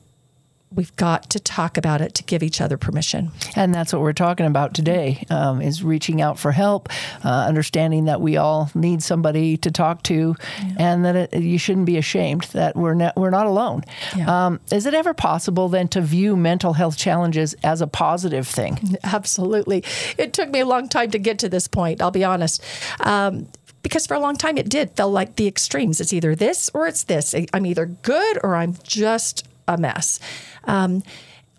we've 0.74 0.94
got 0.96 1.30
to 1.30 1.40
talk 1.40 1.76
about 1.76 2.00
it 2.00 2.14
to 2.14 2.22
give 2.24 2.42
each 2.42 2.60
other 2.60 2.76
permission. 2.76 3.30
And 3.56 3.74
that's 3.74 3.92
what 3.92 4.02
we're 4.02 4.12
talking 4.12 4.46
about 4.46 4.74
today: 4.74 5.24
um, 5.30 5.60
is 5.60 5.82
reaching 5.82 6.20
out 6.20 6.38
for 6.38 6.52
help, 6.52 6.88
uh, 7.24 7.46
understanding 7.46 8.06
that 8.06 8.20
we 8.20 8.36
all 8.36 8.70
need 8.74 9.02
somebody 9.02 9.56
to 9.58 9.70
talk 9.70 10.02
to, 10.04 10.34
yeah. 10.62 10.74
and 10.78 11.04
that 11.04 11.16
it, 11.16 11.34
you 11.34 11.58
shouldn't 11.58 11.86
be 11.86 11.96
ashamed 11.96 12.42
that 12.52 12.76
we're 12.76 12.94
not, 12.94 13.16
we're 13.16 13.30
not 13.30 13.46
alone. 13.46 13.82
Yeah. 14.16 14.46
Um, 14.46 14.60
is 14.72 14.86
it 14.86 14.94
ever 14.94 15.14
possible 15.14 15.68
then 15.68 15.88
to 15.88 16.00
view 16.00 16.36
mental 16.36 16.72
health 16.72 16.96
challenges 16.96 17.54
as 17.62 17.80
a 17.80 17.86
positive 17.86 18.46
thing? 18.46 18.98
Absolutely. 19.04 19.84
It 20.16 20.32
took 20.32 20.50
me 20.50 20.60
a 20.60 20.66
long 20.66 20.88
time 20.88 21.10
to 21.12 21.18
get 21.18 21.38
to 21.40 21.48
this 21.48 21.68
point. 21.68 22.02
I'll 22.02 22.10
be 22.10 22.24
honest. 22.24 22.62
Um, 23.00 23.48
because 23.82 24.06
for 24.06 24.14
a 24.14 24.20
long 24.20 24.36
time 24.36 24.58
it 24.58 24.68
did 24.68 24.96
feel 24.96 25.10
like 25.10 25.36
the 25.36 25.46
extremes. 25.46 26.00
It's 26.00 26.12
either 26.12 26.34
this 26.34 26.70
or 26.74 26.86
it's 26.86 27.04
this. 27.04 27.34
I'm 27.54 27.64
either 27.64 27.86
good 27.86 28.38
or 28.42 28.54
I'm 28.54 28.76
just 28.82 29.47
a 29.68 29.76
mess. 29.78 30.18
Um, 30.64 31.02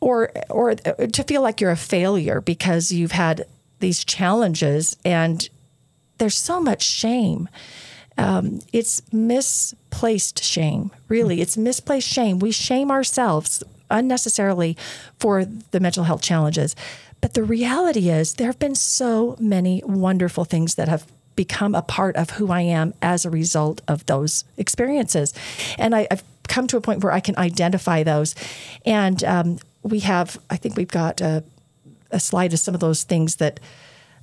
or, 0.01 0.32
or 0.50 0.75
to 0.75 1.24
feel 1.24 1.42
like 1.42 1.62
you're 1.62 1.72
a 1.72 1.78
failure 1.78 2.42
because 2.42 2.92
you've 2.92 3.12
had 3.12 3.46
these 3.80 4.04
challenges 4.04 4.98
and 5.06 5.50
there's 6.18 6.38
so 6.38 6.60
much 6.60 6.84
shame. 6.84 7.50
Um, 8.18 8.60
it's 8.74 9.01
misplaced 9.13 10.44
shame, 10.44 10.92
really. 11.08 11.42
It's 11.42 11.58
misplaced 11.58 12.08
shame. 12.08 12.39
We 12.39 12.51
shame 12.51 12.92
ourselves 12.92 13.63
unnecessarily 13.89 14.78
for 15.18 15.46
the 15.46 15.80
mental 15.80 16.04
health 16.04 16.22
challenges. 16.22 16.75
But 17.22 17.34
the 17.34 17.44
reality 17.44 18.10
is, 18.10 18.36
there 18.36 18.48
have 18.48 18.60
been 18.60 18.75
so 18.75 19.36
many 19.39 19.82
wonderful 19.86 20.46
things 20.46 20.75
that 20.75 20.88
have 20.88 21.06
become 21.36 21.74
a 21.74 21.82
part 21.82 22.16
of 22.18 22.32
who 22.32 22.51
I 22.51 22.62
am 22.62 22.94
as 23.01 23.25
a 23.25 23.30
result 23.30 23.82
of 23.88 24.06
those 24.06 24.44
experiences. 24.58 25.34
And 25.78 25.96
I, 25.96 26.08
have 26.12 26.24
come 26.50 26.68
to 26.68 26.77
a 26.77 26.82
point 26.82 27.03
where 27.03 27.13
I 27.13 27.20
can 27.20 27.38
identify 27.38 28.03
those. 28.03 28.36
And 28.86 29.24
um, 29.24 29.60
we 29.84 30.00
have, 30.01 30.38
I 30.50 30.58
think 30.58 30.75
we've 30.75 30.88
got 30.88 31.22
a, 31.22 31.44
a 32.12 32.20
slide 32.20 32.51
of 32.53 32.60
some 32.60 32.74
of 32.74 32.82
those 32.82 33.03
things 33.03 33.38
that 33.38 33.60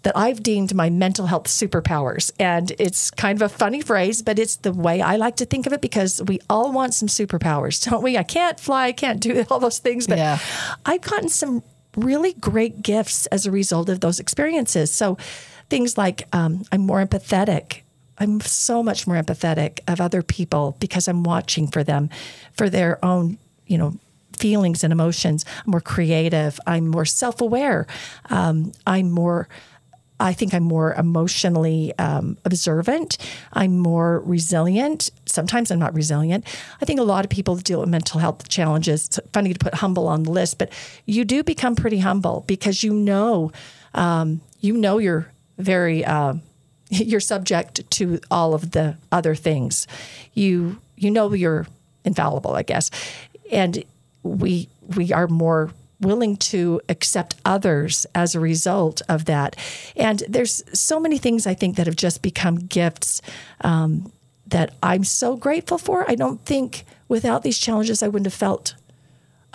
that 0.03 0.17
I've 0.17 0.41
deemed 0.41 0.73
my 0.73 0.89
mental 0.89 1.27
health 1.27 1.49
superpowers. 1.49 2.31
And 2.39 2.73
it's 2.79 3.11
kind 3.11 3.37
of 3.41 3.43
a 3.43 3.49
funny 3.49 3.81
phrase, 3.81 4.23
but 4.23 4.39
it's 4.39 4.55
the 4.55 4.73
way 4.73 5.03
I 5.03 5.17
like 5.17 5.35
to 5.37 5.45
think 5.45 5.67
of 5.67 5.73
it 5.73 5.81
because 5.81 6.23
we 6.23 6.39
all 6.49 6.71
want 6.71 6.95
some 6.95 7.09
superpowers, 7.09 7.85
don't 7.91 8.05
we? 8.05 8.17
I 8.17 8.23
can't 8.23 8.61
fly, 8.61 8.87
I 8.87 8.93
can't 8.93 9.19
do 9.19 9.45
all 9.51 9.59
those 9.59 9.81
things, 9.81 10.07
but 10.07 10.19
yeah. 10.19 10.39
I've 10.85 11.01
gotten 11.01 11.29
some 11.29 11.65
really 11.97 12.35
great 12.35 12.83
gifts 12.83 13.27
as 13.27 13.47
a 13.47 13.51
result 13.51 13.89
of 13.89 13.99
those 13.99 14.21
experiences. 14.21 14.93
So 14.93 15.19
things 15.71 15.99
like 15.99 16.29
um, 16.33 16.65
I'm 16.71 16.83
more 16.83 17.05
empathetic. 17.05 17.81
I'm 18.19 18.41
so 18.41 18.83
much 18.83 19.07
more 19.07 19.17
empathetic 19.17 19.81
of 19.89 20.01
other 20.01 20.23
people 20.23 20.77
because 20.81 21.09
I'm 21.09 21.23
watching 21.23 21.69
for 21.69 21.85
them, 21.85 22.11
for 22.53 22.71
their 22.71 23.05
own, 23.05 23.39
you 23.67 23.79
know, 23.79 23.95
feelings 24.37 24.85
and 24.85 24.93
emotions. 24.93 25.45
I'm 25.65 25.73
more 25.73 25.81
creative. 25.81 26.61
I'm 26.67 26.89
more 26.89 27.05
self 27.05 27.41
aware. 27.41 27.87
Um, 28.31 28.73
I'm 28.87 29.11
more. 29.11 29.49
I 30.19 30.33
think 30.33 30.55
I'm 30.55 30.63
more 30.63 30.95
emotionally 30.95 31.93
um, 31.99 32.39
observant. 32.47 33.19
I'm 33.53 33.79
more 33.79 34.21
resilient. 34.21 35.11
Sometimes 35.27 35.71
I'm 35.71 35.79
not 35.79 35.93
resilient. 35.93 36.47
I 36.81 36.87
think 36.87 37.01
a 37.01 37.03
lot 37.03 37.27
of 37.27 37.31
people 37.31 37.55
deal 37.57 37.81
with 37.81 37.91
mental 37.91 38.19
health 38.19 38.49
challenges. 38.49 39.07
It's 39.09 39.21
funny 39.35 39.53
to 39.53 39.59
put 39.59 39.75
humble 39.75 40.09
on 40.09 40.23
the 40.23 40.31
list, 40.31 40.59
but 40.59 40.73
you 41.05 41.27
do 41.27 41.43
become 41.43 41.77
pretty 41.77 41.99
humble 41.99 42.45
because 42.47 42.83
you 42.83 42.95
know, 42.95 43.53
um, 43.93 44.41
you 44.61 44.79
know 44.79 44.97
you're 44.97 45.31
very 45.59 46.03
uh, 46.03 46.35
you're 46.91 47.21
subject 47.21 47.89
to 47.93 48.21
all 48.31 48.55
of 48.55 48.73
the 48.73 48.97
other 49.13 49.35
things. 49.35 49.87
You 50.35 50.81
you 50.97 51.11
know 51.11 51.33
you're 51.33 51.67
infallible, 52.05 52.55
I 52.55 52.63
guess, 52.63 52.91
and 53.51 53.85
we 54.23 54.69
we 54.97 55.13
are 55.13 55.29
more 55.29 55.71
willing 56.01 56.37
to 56.37 56.81
accept 56.89 57.37
others 57.45 58.07
as 58.15 58.35
a 58.35 58.41
result 58.41 59.01
of 59.09 59.25
that. 59.25 59.57
And 59.97 60.23
there's 60.29 60.63
so 60.79 61.01
many 61.01 61.19
things 61.19 61.47
I 61.47 61.55
think 61.55 61.77
that 61.77 61.87
have 61.87 61.97
just 61.97 62.21
become 62.21 62.57
gifts 62.57 63.23
um, 63.63 64.13
that 64.47 64.75
I'm 64.83 65.05
so 65.05 65.37
grateful 65.37 65.79
for. 65.79 66.09
I 66.09 66.15
don't 66.15 66.45
think 66.45 66.85
without 67.09 67.43
these 67.43 67.59
challenges 67.59 68.03
I 68.03 68.09
wouldn't 68.09 68.27
have 68.27 68.35
felt 68.35 68.75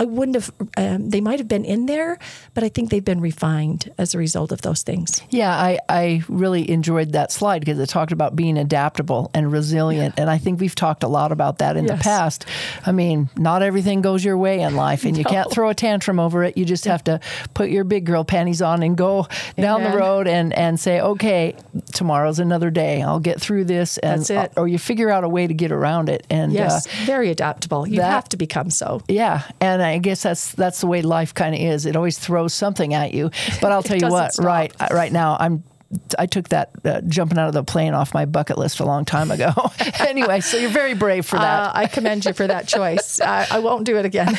I 0.01 0.05
wouldn't 0.05 0.33
have, 0.33 0.51
um, 0.77 1.11
they 1.11 1.21
might 1.21 1.37
have 1.37 1.47
been 1.47 1.63
in 1.63 1.85
there, 1.85 2.17
but 2.55 2.63
I 2.63 2.69
think 2.69 2.89
they've 2.89 3.05
been 3.05 3.21
refined 3.21 3.93
as 3.99 4.15
a 4.15 4.17
result 4.17 4.51
of 4.51 4.61
those 4.63 4.81
things. 4.81 5.21
Yeah, 5.29 5.51
I, 5.51 5.77
I 5.89 6.23
really 6.27 6.67
enjoyed 6.71 7.11
that 7.11 7.31
slide 7.31 7.59
because 7.59 7.77
it 7.77 7.87
talked 7.87 8.11
about 8.11 8.35
being 8.35 8.57
adaptable 8.57 9.29
and 9.35 9.51
resilient. 9.51 10.15
Yeah. 10.17 10.23
And 10.23 10.31
I 10.31 10.39
think 10.39 10.59
we've 10.59 10.73
talked 10.73 11.03
a 11.03 11.07
lot 11.07 11.31
about 11.31 11.59
that 11.59 11.77
in 11.77 11.85
yes. 11.85 11.99
the 11.99 12.03
past. 12.03 12.47
I 12.83 12.91
mean, 12.91 13.29
not 13.37 13.61
everything 13.61 14.01
goes 14.01 14.25
your 14.25 14.39
way 14.39 14.61
in 14.61 14.75
life, 14.75 15.05
and 15.05 15.13
no. 15.13 15.19
you 15.19 15.25
can't 15.25 15.51
throw 15.51 15.69
a 15.69 15.75
tantrum 15.75 16.19
over 16.19 16.43
it. 16.45 16.57
You 16.57 16.65
just 16.65 16.85
have 16.85 17.03
to 17.03 17.19
put 17.53 17.69
your 17.69 17.83
big 17.83 18.07
girl 18.07 18.23
panties 18.23 18.63
on 18.63 18.81
and 18.81 18.97
go 18.97 19.27
Amen. 19.55 19.55
down 19.57 19.83
the 19.83 19.95
road 19.95 20.27
and, 20.27 20.51
and 20.53 20.79
say, 20.79 20.99
okay, 20.99 21.55
tomorrow's 21.93 22.39
another 22.39 22.71
day. 22.71 23.03
I'll 23.03 23.19
get 23.19 23.39
through 23.39 23.65
this. 23.65 23.99
And, 23.99 24.21
That's 24.21 24.31
it. 24.31 24.53
Or 24.57 24.67
you 24.67 24.79
figure 24.79 25.11
out 25.11 25.23
a 25.23 25.29
way 25.29 25.45
to 25.45 25.53
get 25.53 25.71
around 25.71 26.09
it. 26.09 26.25
And 26.31 26.51
yes, 26.51 26.87
uh, 26.87 26.89
very 27.05 27.29
adaptable. 27.29 27.87
You 27.87 27.97
that, 27.97 28.09
have 28.09 28.29
to 28.29 28.37
become 28.37 28.71
so. 28.71 29.03
Yeah. 29.07 29.43
And 29.59 29.83
I 29.83 29.90
guess 29.97 30.23
that's 30.23 30.51
that's 30.53 30.81
the 30.81 30.87
way 30.87 31.01
life 31.01 31.33
kind 31.33 31.55
of 31.55 31.61
is. 31.61 31.85
It 31.85 31.95
always 31.95 32.17
throws 32.17 32.53
something 32.53 32.93
at 32.93 33.13
you. 33.13 33.31
But 33.61 33.71
I'll 33.71 33.83
tell 33.91 33.97
you 33.97 34.09
what, 34.09 34.33
stop. 34.33 34.45
right 34.45 34.73
right 34.91 35.11
now 35.11 35.37
I'm 35.39 35.63
I 36.17 36.25
took 36.25 36.49
that 36.49 36.71
uh, 36.85 37.01
jumping 37.01 37.37
out 37.37 37.47
of 37.47 37.53
the 37.53 37.63
plane 37.63 37.93
off 37.93 38.13
my 38.13 38.25
bucket 38.25 38.57
list 38.57 38.79
a 38.79 38.85
long 38.85 39.03
time 39.03 39.29
ago. 39.29 39.51
anyway, 39.99 40.39
so 40.39 40.57
you're 40.57 40.69
very 40.69 40.93
brave 40.93 41.25
for 41.25 41.37
that. 41.37 41.69
Uh, 41.69 41.71
I 41.73 41.87
commend 41.87 42.25
you 42.25 42.33
for 42.33 42.47
that 42.47 42.67
choice. 42.67 43.19
I, 43.19 43.47
I, 43.51 43.59
won't 43.59 43.85
do 43.85 43.97
it 43.97 44.05
again. 44.05 44.33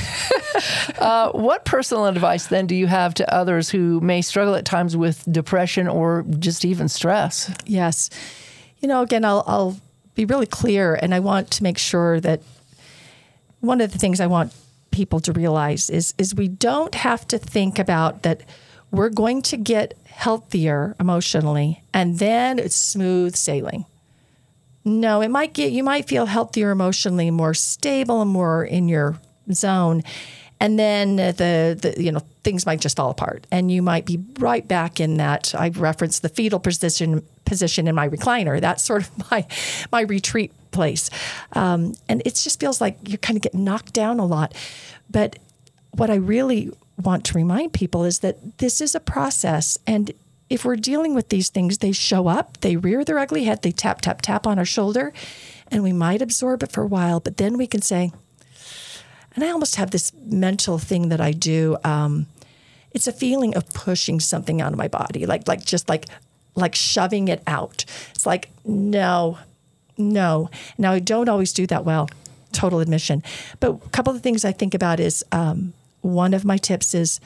uh, 0.99 1.31
what 1.33 1.65
personal 1.65 2.07
advice 2.07 2.47
then 2.47 2.67
do 2.67 2.75
you 2.75 2.87
have 2.87 3.13
to 3.15 3.35
others 3.35 3.69
who 3.69 4.01
may 4.01 4.23
struggle 4.23 4.55
at 4.55 4.65
times 4.65 4.97
with 4.97 5.31
depression 5.31 5.89
or 5.89 6.25
just 6.39 6.65
even 6.65 6.89
stress? 6.89 7.55
Yes. 7.67 8.09
You 8.81 8.89
know, 8.89 9.03
again, 9.03 9.25
I'll, 9.25 9.45
I'll 9.47 9.81
be 10.15 10.25
really 10.25 10.47
clear, 10.47 10.95
and 10.95 11.15
I 11.15 11.21
want 11.21 11.51
to 11.53 11.63
make 11.63 11.79
sure 11.79 12.19
that 12.21 12.41
one 13.61 13.81
of 13.81 13.93
the 13.93 13.99
things 13.99 14.21
I 14.21 14.27
want 14.27 14.55
people 14.93 15.21
to 15.21 15.33
realize 15.33 15.91
is 15.91 16.15
is 16.19 16.35
we 16.35 16.49
don't 16.49 16.95
have 16.95 17.27
to 17.29 17.39
think 17.39 17.79
about 17.79 18.23
that 18.23 18.43
we're 18.93 19.09
going 19.09 19.43
to 19.43 19.57
get 19.57 19.97
healthier 20.05 20.95
emotionally 21.01 21.83
and 21.93 22.19
then 22.19 22.59
it's 22.59 22.77
smooth 22.77 23.35
sailing. 23.35 23.87
No, 24.85 25.23
it 25.23 25.29
might 25.29 25.55
get 25.55 25.73
you 25.73 25.83
might 25.83 26.09
feel 26.09 26.27
healthier 26.27 26.71
emotionally, 26.71 27.31
more 27.31 27.55
stable 27.55 28.21
and 28.21 28.31
more 28.31 28.65
in 28.65 28.89
your 28.89 29.19
zone. 29.53 30.03
And 30.61 30.79
then 30.79 31.17
the, 31.17 31.77
the 31.81 31.95
you 32.03 32.13
know 32.13 32.21
things 32.45 32.67
might 32.67 32.81
just 32.81 32.97
fall 32.97 33.11
apart 33.11 33.47
and 33.51 33.71
you 33.71 33.83
might 33.83 34.05
be 34.05 34.23
right 34.39 34.67
back 34.67 35.01
in 35.01 35.17
that 35.17 35.55
I 35.57 35.71
referenced 35.71 36.23
the 36.23 36.29
fetal 36.29 36.61
position 36.61 37.25
position 37.45 37.89
in 37.89 37.95
my 37.95 38.09
recliner. 38.09 38.61
That's 38.61 38.83
sort 38.83 39.03
of 39.03 39.11
my 39.31 39.47
my 39.91 40.03
retreat 40.03 40.53
place. 40.73 41.11
Um, 41.53 41.95
and 42.09 42.23
it 42.25 42.35
just 42.35 42.59
feels 42.59 42.81
like 42.81 42.99
you're 43.07 43.19
kind 43.19 43.37
of 43.37 43.43
getting 43.43 43.65
knocked 43.65 43.93
down 43.93 44.19
a 44.19 44.27
lot. 44.27 44.55
But 45.11 45.39
what 45.93 46.11
I 46.11 46.17
really 46.17 46.73
want 46.97 47.25
to 47.27 47.35
remind 47.35 47.73
people 47.73 48.05
is 48.05 48.21
that 48.21 48.59
this 48.59 48.81
is 48.81 48.95
a 48.95 49.01
process. 49.01 49.79
And 49.87 50.13
if 50.51 50.65
we're 50.65 50.77
dealing 50.77 51.15
with 51.15 51.29
these 51.29 51.49
things, 51.49 51.79
they 51.79 51.93
show 51.93 52.29
up, 52.29 52.61
they 52.61 52.77
rear 52.77 53.05
their 53.05 53.19
ugly 53.19 53.45
head, 53.45 53.63
they 53.63 53.73
tap, 53.73 54.01
tap, 54.01 54.23
tap 54.23 54.47
on 54.47 54.59
our 54.59 54.65
shoulder, 54.65 55.13
and 55.69 55.83
we 55.83 55.93
might 55.93 56.21
absorb 56.21 56.63
it 56.63 56.71
for 56.71 56.83
a 56.83 56.87
while, 56.87 57.21
but 57.21 57.39
then 57.39 57.57
we 57.57 57.67
can 57.67 57.81
say, 57.81 58.13
and 59.35 59.43
I 59.43 59.51
almost 59.51 59.77
have 59.77 59.91
this 59.91 60.13
mental 60.15 60.79
thing 60.79 61.09
that 61.09 61.21
I 61.21 61.33
do. 61.33 61.79
Um, 61.85 62.27
it's 62.91 63.07
a 63.07 63.13
feeling 63.13 63.57
of 63.57 63.73
pushing 63.73 64.21
something 64.21 64.61
out 64.61 64.73
of 64.73 64.79
my 64.79 64.89
body, 64.89 65.25
like 65.25 65.49
like 65.49 65.65
just 65.65 65.89
like 65.89 66.07
like 66.55 66.75
shoving 66.75 67.29
it 67.29 67.43
out. 67.47 67.87
It's 68.15 68.27
like 68.27 68.51
no, 68.65 69.39
no. 70.09 70.51
Now 70.79 70.93
I 70.93 70.99
don't 70.99 71.29
always 71.29 71.53
do 71.53 71.67
that 71.69 71.85
well. 71.85 72.09
Total 72.53 72.81
admission. 72.81 73.23
But 73.61 73.81
a 73.85 73.89
couple 73.91 74.15
of 74.15 74.23
things 74.23 74.45
I 74.45 74.53
think 74.53 74.75
about 74.75 75.01
is 75.01 75.25
um, 75.33 75.73
one 76.03 76.35
of 76.35 76.45
my 76.45 76.59
tips 76.59 76.95
is 76.95 77.21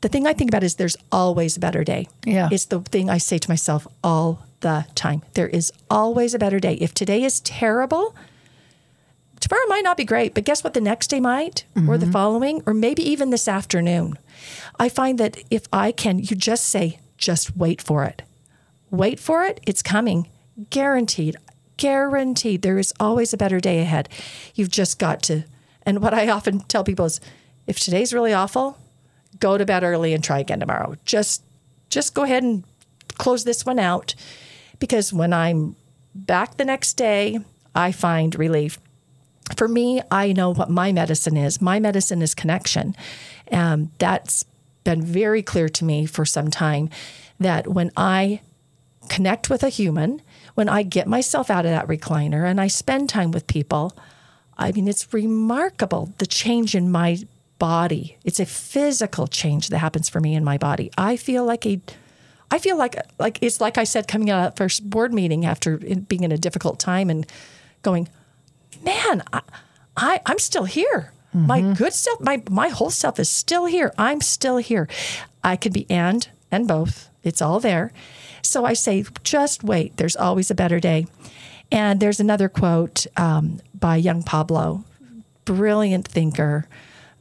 the 0.00 0.08
thing 0.08 0.26
I 0.26 0.32
think 0.32 0.50
about 0.50 0.62
is 0.62 0.74
there's 0.74 0.96
always 1.10 1.56
a 1.56 1.60
better 1.60 1.84
day. 1.84 2.08
Yeah. 2.24 2.48
It's 2.52 2.66
the 2.66 2.80
thing 2.80 3.08
I 3.08 3.18
say 3.18 3.38
to 3.38 3.50
myself 3.50 3.86
all 4.02 4.46
the 4.60 4.86
time. 4.94 5.22
There 5.34 5.48
is 5.48 5.72
always 5.90 6.34
a 6.34 6.38
better 6.38 6.60
day. 6.60 6.74
If 6.74 6.94
today 6.94 7.22
is 7.22 7.40
terrible, 7.40 8.14
tomorrow 9.40 9.66
might 9.68 9.84
not 9.84 9.96
be 9.96 10.04
great, 10.04 10.34
but 10.34 10.44
guess 10.44 10.62
what? 10.64 10.74
The 10.74 10.80
next 10.80 11.08
day 11.08 11.20
might, 11.20 11.64
mm-hmm. 11.74 11.88
or 11.88 11.98
the 11.98 12.06
following, 12.06 12.62
or 12.66 12.74
maybe 12.74 13.02
even 13.02 13.30
this 13.30 13.48
afternoon. 13.48 14.18
I 14.78 14.88
find 14.88 15.18
that 15.18 15.38
if 15.50 15.66
I 15.72 15.92
can, 15.92 16.18
you 16.18 16.36
just 16.36 16.64
say, 16.64 17.00
just 17.16 17.56
wait 17.56 17.80
for 17.80 18.04
it. 18.04 18.22
Wait 18.90 19.18
for 19.18 19.44
it. 19.44 19.60
It's 19.66 19.82
coming. 19.82 20.28
Guaranteed. 20.70 21.36
Guaranteed. 21.76 22.62
There 22.62 22.78
is 22.78 22.94
always 22.98 23.32
a 23.32 23.36
better 23.36 23.60
day 23.60 23.80
ahead. 23.80 24.08
You've 24.54 24.70
just 24.70 24.98
got 24.98 25.22
to. 25.24 25.44
And 25.82 26.00
what 26.00 26.14
I 26.14 26.28
often 26.28 26.60
tell 26.60 26.84
people 26.84 27.04
is 27.04 27.20
if 27.66 27.78
today's 27.78 28.12
really 28.12 28.32
awful, 28.32 28.78
go 29.38 29.58
to 29.58 29.66
bed 29.66 29.84
early 29.84 30.12
and 30.14 30.22
try 30.22 30.38
again 30.38 30.60
tomorrow. 30.60 30.96
Just 31.04 31.42
just 31.88 32.14
go 32.14 32.24
ahead 32.24 32.42
and 32.42 32.64
close 33.18 33.44
this 33.44 33.64
one 33.64 33.78
out 33.78 34.14
because 34.78 35.12
when 35.12 35.32
I'm 35.32 35.76
back 36.14 36.56
the 36.56 36.64
next 36.64 36.94
day, 36.94 37.38
I 37.74 37.92
find 37.92 38.34
relief. 38.34 38.78
For 39.56 39.68
me, 39.68 40.02
I 40.10 40.32
know 40.32 40.52
what 40.52 40.70
my 40.70 40.92
medicine 40.92 41.36
is. 41.36 41.60
My 41.60 41.78
medicine 41.78 42.22
is 42.22 42.34
connection. 42.34 42.96
Um, 43.52 43.92
that's 43.98 44.44
been 44.82 45.02
very 45.02 45.42
clear 45.42 45.68
to 45.68 45.84
me 45.84 46.06
for 46.06 46.24
some 46.24 46.50
time 46.50 46.90
that 47.38 47.68
when 47.68 47.92
I 47.96 48.40
connect 49.08 49.48
with 49.48 49.62
a 49.62 49.68
human, 49.68 50.22
when 50.56 50.70
I 50.70 50.82
get 50.82 51.06
myself 51.06 51.50
out 51.50 51.66
of 51.66 51.70
that 51.70 51.86
recliner 51.86 52.48
and 52.48 52.60
I 52.60 52.66
spend 52.66 53.10
time 53.10 53.30
with 53.30 53.46
people, 53.46 53.94
I 54.56 54.72
mean, 54.72 54.88
it's 54.88 55.12
remarkable 55.12 56.14
the 56.16 56.26
change 56.26 56.74
in 56.74 56.90
my 56.90 57.18
body. 57.58 58.16
It's 58.24 58.40
a 58.40 58.46
physical 58.46 59.26
change 59.26 59.68
that 59.68 59.78
happens 59.78 60.08
for 60.08 60.18
me 60.18 60.34
in 60.34 60.44
my 60.44 60.56
body. 60.56 60.90
I 60.96 61.16
feel 61.18 61.44
like 61.44 61.66
a 61.66 61.78
I 62.50 62.58
feel 62.58 62.78
like 62.78 62.96
like 63.18 63.38
it's 63.42 63.60
like 63.60 63.76
I 63.76 63.84
said 63.84 64.08
coming 64.08 64.30
out 64.30 64.38
of 64.38 64.44
that 64.44 64.56
first 64.56 64.88
board 64.88 65.12
meeting 65.12 65.44
after 65.44 65.76
being 65.76 66.24
in 66.24 66.32
a 66.32 66.38
difficult 66.38 66.78
time 66.78 67.10
and 67.10 67.26
going, 67.82 68.08
man, 68.82 69.22
I, 69.34 69.42
I 69.94 70.20
am 70.24 70.38
still 70.38 70.64
here. 70.64 71.12
Mm-hmm. 71.34 71.46
My 71.46 71.60
good 71.74 71.92
self, 71.92 72.18
my 72.20 72.42
my 72.48 72.68
whole 72.68 72.90
self 72.90 73.20
is 73.20 73.28
still 73.28 73.66
here. 73.66 73.92
I'm 73.98 74.22
still 74.22 74.56
here. 74.56 74.88
I 75.44 75.56
could 75.56 75.74
be 75.74 75.84
and 75.90 76.26
and 76.50 76.66
both. 76.66 77.10
It's 77.22 77.42
all 77.42 77.60
there. 77.60 77.92
So 78.46 78.64
I 78.64 78.72
say, 78.72 79.04
just 79.22 79.64
wait. 79.64 79.96
There's 79.96 80.16
always 80.16 80.50
a 80.50 80.54
better 80.54 80.80
day. 80.80 81.06
And 81.72 82.00
there's 82.00 82.20
another 82.20 82.48
quote 82.48 83.06
um, 83.16 83.60
by 83.74 83.96
Yung 83.96 84.22
Pueblo, 84.22 84.84
brilliant 85.44 86.06
thinker, 86.06 86.68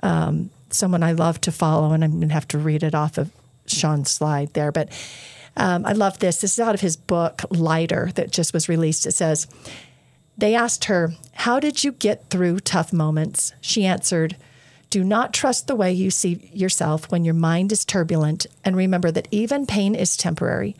um, 0.03 0.51
someone 0.69 1.01
I 1.01 1.13
love 1.13 1.41
to 1.41 1.51
follow, 1.51 1.93
and 1.93 2.03
I'm 2.03 2.11
going 2.17 2.27
to 2.27 2.33
have 2.33 2.47
to 2.49 2.57
read 2.57 2.83
it 2.83 2.93
off 2.93 3.17
of 3.17 3.31
Sean's 3.65 4.11
slide 4.11 4.53
there. 4.53 4.71
But 4.71 4.89
um, 5.57 5.85
I 5.85 5.93
love 5.93 6.19
this. 6.19 6.41
This 6.41 6.53
is 6.53 6.59
out 6.59 6.75
of 6.75 6.81
his 6.81 6.95
book, 6.95 7.41
Lighter, 7.49 8.11
that 8.15 8.31
just 8.31 8.53
was 8.53 8.69
released. 8.69 9.05
It 9.07 9.13
says, 9.13 9.47
They 10.37 10.53
asked 10.53 10.85
her, 10.85 11.13
How 11.33 11.59
did 11.59 11.83
you 11.83 11.91
get 11.91 12.29
through 12.29 12.59
tough 12.59 12.93
moments? 12.93 13.53
She 13.61 13.85
answered, 13.85 14.35
do 14.95 15.03
not 15.03 15.33
trust 15.33 15.67
the 15.67 15.75
way 15.75 15.91
you 15.91 16.09
see 16.09 16.49
yourself 16.53 17.11
when 17.11 17.25
your 17.25 17.33
mind 17.33 17.73
is 17.73 17.83
turbulent, 17.83 18.45
and 18.63 18.77
remember 18.77 19.11
that 19.11 19.27
even 19.29 19.65
pain 19.65 19.93
is 19.93 20.15
temporary. 20.15 20.75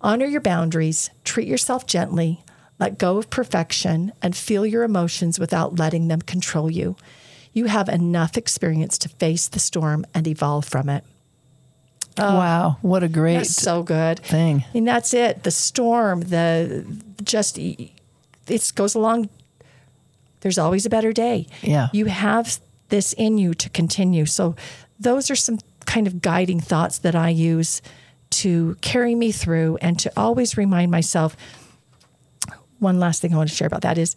Honor 0.00 0.26
your 0.26 0.40
boundaries, 0.40 1.10
treat 1.24 1.48
yourself 1.48 1.86
gently, 1.86 2.44
let 2.78 2.98
go 2.98 3.16
of 3.18 3.30
perfection, 3.30 4.12
and 4.22 4.36
feel 4.36 4.66
your 4.66 4.82
emotions 4.82 5.38
without 5.38 5.78
letting 5.78 6.08
them 6.08 6.20
control 6.20 6.70
you. 6.70 6.96
You 7.52 7.66
have 7.66 7.88
enough 7.88 8.36
experience 8.36 8.98
to 8.98 9.08
face 9.08 9.48
the 9.48 9.58
storm 9.58 10.04
and 10.14 10.26
evolve 10.26 10.66
from 10.66 10.88
it. 10.88 11.04
Oh, 12.18 12.36
wow, 12.36 12.76
what 12.80 13.02
a 13.02 13.08
great 13.08 13.36
that's 13.36 13.54
so 13.54 13.82
good 13.82 14.20
thing. 14.20 14.64
I 14.68 14.72
mean, 14.72 14.84
that's 14.84 15.12
it. 15.12 15.42
The 15.42 15.50
storm, 15.50 16.20
the 16.20 16.86
just 17.22 17.58
it 17.58 18.72
goes 18.74 18.94
along. 18.94 19.28
There's 20.40 20.58
always 20.58 20.86
a 20.86 20.90
better 20.90 21.12
day. 21.12 21.46
Yeah, 21.62 21.88
you 21.92 22.06
have 22.06 22.58
this 22.88 23.12
in 23.14 23.36
you 23.36 23.52
to 23.54 23.68
continue. 23.68 24.24
So, 24.24 24.54
those 24.98 25.30
are 25.30 25.36
some 25.36 25.58
kind 25.84 26.06
of 26.06 26.22
guiding 26.22 26.60
thoughts 26.60 26.98
that 26.98 27.14
I 27.14 27.28
use 27.28 27.82
to 28.42 28.76
carry 28.80 29.14
me 29.14 29.32
through 29.32 29.78
and 29.80 29.98
to 30.00 30.12
always 30.16 30.56
remind 30.56 30.90
myself. 30.90 31.36
One 32.78 33.00
last 33.00 33.22
thing 33.22 33.32
I 33.32 33.38
want 33.38 33.48
to 33.48 33.56
share 33.56 33.66
about 33.66 33.82
that 33.82 33.96
is 33.96 34.14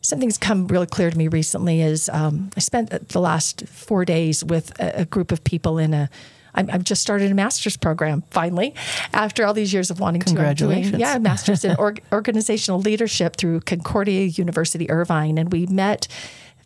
something's 0.00 0.38
come 0.38 0.68
really 0.68 0.86
clear 0.86 1.10
to 1.10 1.18
me 1.18 1.28
recently 1.28 1.82
is 1.82 2.08
um, 2.10 2.50
I 2.56 2.60
spent 2.60 3.08
the 3.08 3.20
last 3.20 3.66
four 3.66 4.04
days 4.04 4.44
with 4.44 4.78
a, 4.80 5.00
a 5.00 5.04
group 5.04 5.32
of 5.32 5.42
people 5.42 5.78
in 5.78 5.92
a 5.92 6.08
I've 6.56 6.84
just 6.84 7.02
started 7.02 7.30
a 7.30 7.34
master's 7.34 7.76
program 7.76 8.22
finally 8.30 8.74
after 9.12 9.44
all 9.44 9.52
these 9.52 9.72
years 9.72 9.90
of 9.90 10.00
wanting 10.00 10.22
to. 10.22 10.26
Congratulations. 10.26 10.98
Yeah, 10.98 11.18
master's 11.18 11.64
in 11.64 11.76
or, 11.78 11.96
organizational 12.12 12.80
leadership 12.80 13.36
through 13.36 13.60
Concordia 13.60 14.24
University 14.24 14.90
Irvine. 14.90 15.38
And 15.38 15.52
we 15.52 15.66
met 15.66 16.08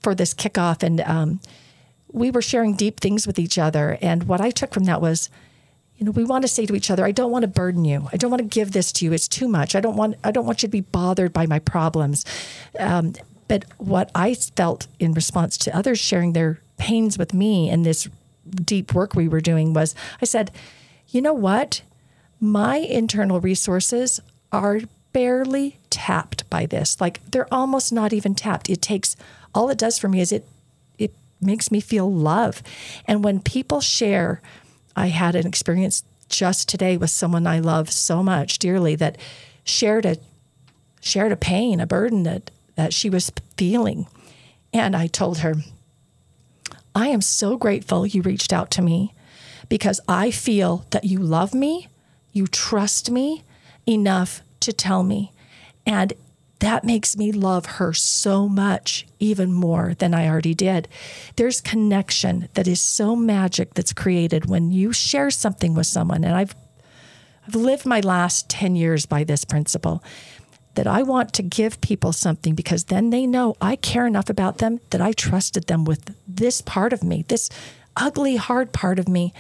for 0.01 0.15
this 0.15 0.33
kickoff, 0.33 0.83
and 0.83 1.01
um, 1.01 1.41
we 2.13 2.31
were 2.31 2.43
sharing 2.43 2.75
deep 2.75 3.01
things 3.01 3.27
with 3.27 3.39
each 3.39 3.59
other. 3.59 3.99
And 4.01 4.25
what 4.25 4.41
I 4.41 4.51
took 4.51 4.73
from 4.73 4.85
that 4.85 5.01
was, 5.01 5.29
you 6.01 6.07
know, 6.07 6.13
we 6.13 6.25
want 6.25 6.43
to 6.43 6.49
say 6.49 6.65
to 6.65 6.75
each 6.75 6.91
other, 6.91 7.05
I 7.05 7.13
don't 7.13 7.31
want 7.31 7.43
to 7.43 7.49
burden 7.49 7.85
you. 7.85 8.09
I 8.11 8.17
don't 8.17 8.31
want 8.31 8.41
to 8.41 8.49
give 8.49 8.73
this 8.73 8.91
to 8.93 9.05
you. 9.05 9.13
It's 9.13 9.29
too 9.29 9.47
much. 9.47 9.77
I 9.77 9.81
don't 9.81 9.97
want. 9.97 10.17
I 10.25 10.31
don't 10.31 10.47
want 10.47 10.63
you 10.63 10.67
to 10.67 10.71
be 10.71 10.81
bothered 10.81 11.31
by 11.31 11.45
my 11.45 11.59
problems. 11.59 12.25
Um, 12.79 13.13
but 13.49 13.67
what 13.77 14.11
I 14.15 14.33
felt 14.33 14.87
in 14.99 15.13
response 15.13 15.59
to 15.59 15.77
others 15.77 15.99
sharing 15.99 16.33
their 16.33 16.63
pains 16.79 17.19
with 17.19 17.35
me 17.35 17.69
in 17.69 17.83
this 17.83 18.09
deep 18.65 18.95
work 18.95 19.15
we 19.15 19.29
were 19.29 19.43
doing 19.43 19.75
was, 19.75 19.95
I 20.23 20.25
said, 20.25 20.51
you 21.09 21.21
know 21.21 21.35
what, 21.35 21.83
my 22.41 22.77
internal 22.77 23.39
resources 23.39 24.21
are 24.53 24.81
barely 25.13 25.81
tapped 25.91 26.49
by 26.49 26.65
this. 26.65 26.99
Like 26.99 27.21
they're 27.31 27.53
almost 27.53 27.93
not 27.93 28.15
even 28.15 28.35
tapped. 28.35 28.71
It 28.71 28.81
takes 28.81 29.17
all 29.55 29.69
it 29.69 29.77
does 29.77 29.99
for 29.99 30.09
me 30.09 30.21
is 30.23 30.33
it 30.33 30.49
it 30.97 31.13
makes 31.43 31.71
me 31.71 31.81
feel 31.81 32.11
love. 32.11 32.63
And 33.07 33.23
when 33.23 33.41
people 33.41 33.83
share, 33.83 34.41
I 34.97 35.09
had 35.09 35.35
an 35.35 35.47
experience 35.47 36.05
just 36.29 36.69
today 36.69 36.97
with 36.97 37.11
someone 37.11 37.47
I 37.47 37.59
love 37.59 37.91
so 37.91 38.23
much 38.23 38.59
dearly 38.59 38.95
that 38.97 39.19
shared 39.65 40.07
a 40.07 40.17
shared 41.01 41.33
a 41.33 41.37
pain, 41.37 41.81
a 41.81 41.87
burden 41.87 42.23
that 42.25 42.51
that 42.77 42.93
she 42.93 43.11
was 43.11 43.33
feeling. 43.57 44.07
And 44.73 44.95
I 44.95 45.07
told 45.07 45.39
her, 45.39 45.57
I 46.95 47.09
am 47.09 47.21
so 47.21 47.57
grateful 47.57 48.07
you 48.07 48.23
reached 48.23 48.53
out 48.53 48.71
to 48.73 48.83
me 48.83 49.15
because 49.69 50.01
I 50.09 50.31
feel 50.31 50.87
that 50.91 51.05
you 51.05 51.19
love 51.19 51.55
me, 51.55 51.89
you 52.33 52.47
trust 52.47 53.11
me 53.11 53.45
enough 53.87 54.43
to 54.61 54.73
tell 54.73 55.03
me. 55.03 55.33
And 55.87 56.13
that 56.61 56.85
makes 56.85 57.17
me 57.17 57.33
love 57.33 57.67
her 57.67 57.93
so 57.93 58.49
much, 58.49 59.07
even 59.19 59.53
more 59.53 59.95
than 59.99 60.15
I 60.15 60.29
already 60.29 60.55
did. 60.55 60.89
There's 61.37 61.61
connection 61.61 62.49
that 62.55 62.69
is 62.69 62.81
so 62.81 63.17
magic 63.17 63.75
that's 63.75 63.93
created 63.93 64.47
when 64.47 64.71
you 64.71 64.93
share 64.93 65.31
something 65.31 65.75
with 65.75 65.87
someone. 65.87 66.25
And 66.25 66.35
I've 66.35 66.55
I've 67.47 67.55
lived 67.55 67.87
my 67.87 68.01
last 68.01 68.49
10 68.49 68.77
years 68.77 69.07
by 69.07 69.25
this 69.25 69.45
principle 69.45 70.05
that 70.75 70.87
I 70.87 71.03
want 71.03 71.33
to 71.33 71.43
give 71.43 71.81
people 71.81 72.13
something 72.13 72.55
because 72.55 72.85
then 72.85 73.11
they 73.11 73.27
know 73.27 73.57
I 73.61 73.77
care 73.77 74.07
enough 74.07 74.31
about 74.31 74.59
them 74.59 74.79
that 74.91 75.01
I 75.01 75.13
trusted 75.13 75.67
them 75.67 75.85
with 75.85 76.15
this 76.29 76.61
part 76.61 76.93
of 76.93 77.03
me, 77.03 77.25
this 77.27 77.51
ugly, 77.97 78.37
hard 78.37 78.73
part 78.73 78.99
of 78.99 79.09
me. 79.09 79.33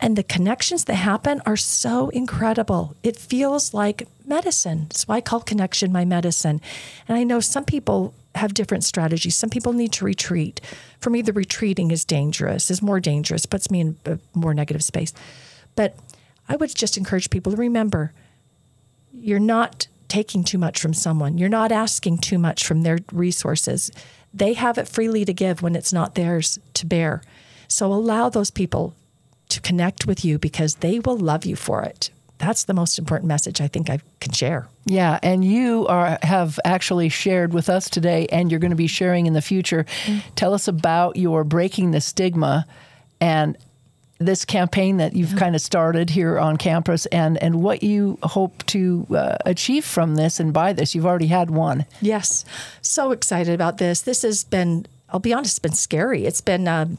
And 0.00 0.16
the 0.16 0.22
connections 0.22 0.84
that 0.84 0.94
happen 0.94 1.42
are 1.44 1.58
so 1.58 2.08
incredible. 2.08 2.96
It 3.02 3.16
feels 3.16 3.74
like 3.74 4.08
medicine. 4.24 4.86
That's 4.88 5.06
why 5.06 5.16
I 5.16 5.20
call 5.20 5.40
connection 5.40 5.92
my 5.92 6.06
medicine. 6.06 6.60
And 7.06 7.18
I 7.18 7.24
know 7.24 7.40
some 7.40 7.64
people 7.64 8.14
have 8.34 8.54
different 8.54 8.84
strategies. 8.84 9.36
Some 9.36 9.50
people 9.50 9.72
need 9.72 9.92
to 9.92 10.04
retreat. 10.04 10.60
For 11.00 11.10
me, 11.10 11.20
the 11.20 11.32
retreating 11.32 11.90
is 11.90 12.04
dangerous, 12.04 12.70
is 12.70 12.80
more 12.80 13.00
dangerous, 13.00 13.44
puts 13.44 13.70
me 13.70 13.80
in 13.80 13.96
a 14.06 14.18
more 14.32 14.54
negative 14.54 14.82
space. 14.82 15.12
But 15.74 15.96
I 16.48 16.56
would 16.56 16.74
just 16.74 16.96
encourage 16.96 17.30
people 17.30 17.52
to 17.52 17.58
remember 17.58 18.12
you're 19.12 19.38
not 19.38 19.88
taking 20.08 20.44
too 20.44 20.58
much 20.58 20.80
from 20.80 20.94
someone. 20.94 21.36
You're 21.36 21.48
not 21.48 21.72
asking 21.72 22.18
too 22.18 22.38
much 22.38 22.66
from 22.66 22.82
their 22.82 22.98
resources. 23.12 23.90
They 24.32 24.54
have 24.54 24.78
it 24.78 24.88
freely 24.88 25.24
to 25.24 25.32
give 25.32 25.62
when 25.62 25.76
it's 25.76 25.92
not 25.92 26.14
theirs 26.14 26.58
to 26.74 26.86
bear. 26.86 27.22
So 27.68 27.92
allow 27.92 28.28
those 28.28 28.50
people 28.50 28.94
to 29.50 29.60
connect 29.60 30.06
with 30.06 30.24
you 30.24 30.38
because 30.38 30.76
they 30.76 30.98
will 30.98 31.18
love 31.18 31.44
you 31.44 31.56
for 31.56 31.82
it. 31.82 32.10
That's 32.38 32.64
the 32.64 32.72
most 32.74 32.98
important 32.98 33.28
message 33.28 33.60
I 33.60 33.68
think 33.68 33.90
I 33.90 34.00
can 34.20 34.32
share. 34.32 34.66
Yeah, 34.86 35.18
and 35.22 35.44
you 35.44 35.86
are 35.88 36.18
have 36.22 36.58
actually 36.64 37.10
shared 37.10 37.52
with 37.52 37.68
us 37.68 37.90
today, 37.90 38.26
and 38.32 38.50
you're 38.50 38.60
going 38.60 38.70
to 38.70 38.76
be 38.76 38.86
sharing 38.86 39.26
in 39.26 39.34
the 39.34 39.42
future. 39.42 39.84
Mm. 40.06 40.22
Tell 40.36 40.54
us 40.54 40.66
about 40.66 41.16
your 41.16 41.44
breaking 41.44 41.90
the 41.90 42.00
stigma 42.00 42.66
and 43.20 43.58
this 44.20 44.44
campaign 44.44 44.98
that 44.98 45.14
you've 45.14 45.32
yeah. 45.32 45.38
kind 45.38 45.54
of 45.54 45.62
started 45.62 46.10
here 46.10 46.38
on 46.38 46.58
campus 46.58 47.06
and, 47.06 47.42
and 47.42 47.62
what 47.62 47.82
you 47.82 48.18
hope 48.22 48.64
to 48.66 49.06
uh, 49.10 49.36
achieve 49.46 49.84
from 49.84 50.14
this 50.14 50.38
and 50.38 50.52
by 50.52 50.74
this. 50.74 50.94
You've 50.94 51.06
already 51.06 51.26
had 51.26 51.50
one. 51.50 51.86
Yes. 52.02 52.44
So 52.82 53.12
excited 53.12 53.54
about 53.54 53.78
this. 53.78 54.02
This 54.02 54.22
has 54.22 54.44
been, 54.44 54.86
I'll 55.08 55.20
be 55.20 55.32
honest, 55.32 55.52
it's 55.52 55.58
been 55.58 55.72
scary. 55.72 56.26
It's 56.26 56.42
been, 56.42 56.68
um, 56.68 56.98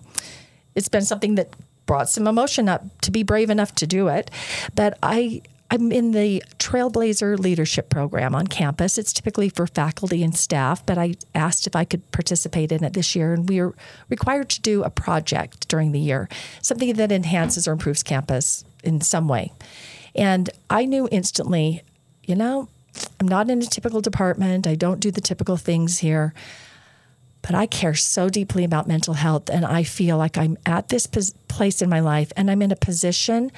it's 0.73 0.89
been 0.89 1.03
something 1.03 1.35
that 1.35 1.53
brought 1.85 2.09
some 2.09 2.27
emotion 2.27 2.69
up 2.69 2.83
to 3.01 3.11
be 3.11 3.23
brave 3.23 3.49
enough 3.49 3.75
to 3.75 3.87
do 3.87 4.07
it. 4.07 4.31
But 4.75 4.97
I, 5.03 5.41
I'm 5.69 5.91
in 5.91 6.11
the 6.11 6.43
Trailblazer 6.59 7.39
Leadership 7.39 7.89
Program 7.89 8.35
on 8.35 8.47
campus. 8.47 8.97
It's 8.97 9.13
typically 9.13 9.49
for 9.49 9.67
faculty 9.67 10.23
and 10.23 10.35
staff, 10.35 10.85
but 10.85 10.97
I 10.97 11.15
asked 11.33 11.67
if 11.67 11.75
I 11.75 11.85
could 11.85 12.09
participate 12.11 12.71
in 12.71 12.83
it 12.83 12.93
this 12.93 13.15
year, 13.15 13.33
and 13.33 13.47
we 13.47 13.59
are 13.59 13.73
required 14.09 14.49
to 14.49 14.61
do 14.61 14.83
a 14.83 14.89
project 14.89 15.67
during 15.67 15.91
the 15.91 15.99
year, 15.99 16.29
something 16.61 16.93
that 16.93 17.11
enhances 17.11 17.67
or 17.67 17.73
improves 17.73 18.03
campus 18.03 18.65
in 18.83 19.01
some 19.01 19.27
way. 19.27 19.51
And 20.15 20.49
I 20.69 20.85
knew 20.85 21.07
instantly, 21.11 21.83
you 22.23 22.35
know, 22.35 22.67
I'm 23.19 23.27
not 23.27 23.49
in 23.49 23.61
a 23.61 23.65
typical 23.65 24.01
department, 24.01 24.67
I 24.67 24.75
don't 24.75 24.99
do 24.99 25.11
the 25.11 25.21
typical 25.21 25.57
things 25.57 25.99
here. 25.99 26.33
But 27.41 27.55
I 27.55 27.65
care 27.65 27.95
so 27.95 28.29
deeply 28.29 28.63
about 28.63 28.87
mental 28.87 29.15
health, 29.15 29.49
and 29.49 29.65
I 29.65 29.83
feel 29.83 30.17
like 30.17 30.37
I'm 30.37 30.57
at 30.65 30.89
this 30.89 31.07
place 31.07 31.81
in 31.81 31.89
my 31.89 31.99
life 31.99 32.31
and 32.35 32.51
I'm 32.51 32.61
in 32.61 32.71
a 32.71 32.75
position 32.75 33.51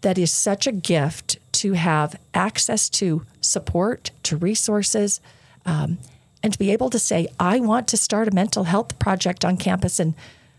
that 0.00 0.18
is 0.18 0.32
such 0.32 0.66
a 0.66 0.72
gift 0.72 1.38
to 1.52 1.72
have 1.72 2.18
access 2.34 2.88
to 2.88 3.24
support, 3.40 4.10
to 4.22 4.36
resources, 4.36 5.20
um, 5.66 5.98
and 6.42 6.52
to 6.52 6.58
be 6.58 6.70
able 6.70 6.88
to 6.90 6.98
say, 6.98 7.26
I 7.40 7.60
want 7.60 7.88
to 7.88 7.96
start 7.96 8.28
a 8.28 8.34
mental 8.34 8.64
health 8.64 8.98
project 8.98 9.44
on 9.44 9.56
campus. 9.56 9.98
And 9.98 10.14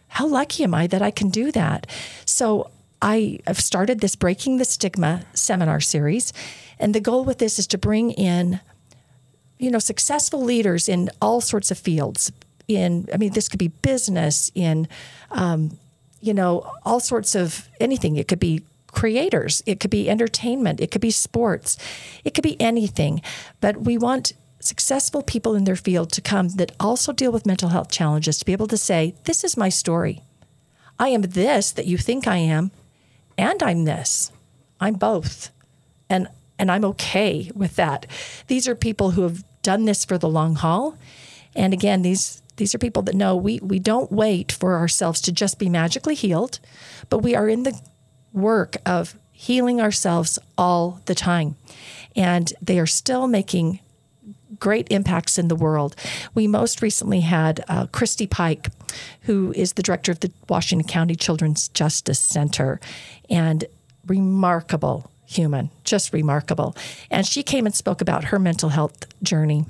how 0.09 0.27
lucky 0.27 0.63
am 0.63 0.73
I 0.73 0.87
that 0.87 1.01
I 1.01 1.11
can 1.11 1.29
do 1.29 1.51
that? 1.53 1.87
So 2.25 2.69
I 3.01 3.39
have 3.47 3.59
started 3.59 4.01
this 4.01 4.15
Breaking 4.15 4.57
the 4.57 4.65
Stigma 4.65 5.23
seminar 5.33 5.79
series. 5.79 6.33
And 6.79 6.93
the 6.93 6.99
goal 6.99 7.23
with 7.23 7.37
this 7.37 7.59
is 7.59 7.67
to 7.67 7.77
bring 7.77 8.11
in, 8.11 8.59
you 9.57 9.71
know, 9.71 9.79
successful 9.79 10.41
leaders 10.41 10.89
in 10.89 11.09
all 11.21 11.39
sorts 11.39 11.71
of 11.71 11.77
fields. 11.77 12.31
In, 12.69 13.09
I 13.13 13.17
mean, 13.17 13.33
this 13.33 13.49
could 13.49 13.59
be 13.59 13.67
business, 13.67 14.51
in, 14.55 14.87
um, 15.31 15.77
you 16.21 16.33
know, 16.33 16.71
all 16.85 16.99
sorts 16.99 17.35
of 17.35 17.67
anything. 17.79 18.15
It 18.15 18.27
could 18.27 18.39
be 18.39 18.63
creators, 18.91 19.61
it 19.65 19.79
could 19.79 19.91
be 19.91 20.09
entertainment, 20.09 20.79
it 20.79 20.91
could 20.91 21.01
be 21.01 21.11
sports, 21.11 21.77
it 22.23 22.33
could 22.33 22.43
be 22.43 22.59
anything. 22.61 23.21
But 23.59 23.81
we 23.81 23.97
want 23.97 24.33
successful 24.59 25.23
people 25.23 25.55
in 25.55 25.63
their 25.63 25.75
field 25.75 26.11
to 26.11 26.21
come 26.21 26.49
that 26.49 26.71
also 26.79 27.11
deal 27.11 27.31
with 27.31 27.45
mental 27.45 27.69
health 27.69 27.89
challenges 27.89 28.37
to 28.37 28.45
be 28.45 28.53
able 28.53 28.67
to 28.67 28.77
say, 28.77 29.15
This 29.23 29.43
is 29.43 29.57
my 29.57 29.69
story. 29.69 30.23
I 30.99 31.09
am 31.09 31.21
this 31.21 31.71
that 31.71 31.87
you 31.87 31.97
think 31.97 32.27
I 32.27 32.37
am, 32.37 32.71
and 33.37 33.63
I'm 33.63 33.85
this. 33.85 34.31
I'm 34.79 34.93
both. 34.93 35.49
And 36.09 36.27
and 36.59 36.69
I'm 36.69 36.83
okay 36.85 37.51
with 37.55 37.77
that. 37.77 38.05
These 38.47 38.67
are 38.67 38.75
people 38.75 39.11
who 39.11 39.21
have 39.23 39.43
done 39.61 39.85
this 39.85 40.03
for 40.03 40.17
the 40.17 40.27
long 40.27 40.55
haul. 40.55 40.97
And 41.55 41.73
again, 41.73 42.01
these 42.01 42.41
these 42.59 42.75
are 42.75 42.77
people 42.77 43.01
that 43.03 43.15
know 43.15 43.35
we 43.35 43.59
we 43.63 43.79
don't 43.79 44.11
wait 44.11 44.51
for 44.51 44.75
ourselves 44.75 45.21
to 45.21 45.31
just 45.31 45.57
be 45.57 45.69
magically 45.69 46.13
healed, 46.13 46.59
but 47.09 47.19
we 47.19 47.33
are 47.33 47.49
in 47.49 47.63
the 47.63 47.79
work 48.33 48.75
of 48.85 49.15
healing 49.31 49.79
ourselves 49.79 50.37
all 50.57 51.01
the 51.05 51.15
time. 51.15 51.55
And 52.15 52.51
they 52.61 52.77
are 52.77 52.85
still 52.85 53.27
making 53.27 53.79
great 54.59 54.87
impacts 54.91 55.37
in 55.37 55.47
the 55.47 55.55
world. 55.55 55.95
We 56.35 56.47
most 56.47 56.81
recently 56.81 57.21
had 57.21 57.63
uh, 57.69 57.87
Christy 57.87 58.27
Pike, 58.27 58.67
who 59.21 59.53
is 59.55 59.73
the 59.73 59.83
director 59.83 60.11
of 60.11 60.19
the 60.19 60.33
Washington 60.49 60.85
County 60.85 61.15
Children's 61.15 61.69
Justice 61.69 62.19
Center, 62.19 62.81
and 63.29 63.63
remarkable 64.05 65.09
human, 65.25 65.69
just 65.85 66.11
remarkable. 66.11 66.75
And 67.09 67.25
she 67.25 67.41
came 67.41 67.65
and 67.65 67.73
spoke 67.73 68.01
about 68.01 68.25
her 68.25 68.39
mental 68.39 68.69
health 68.69 69.05
journey. 69.23 69.65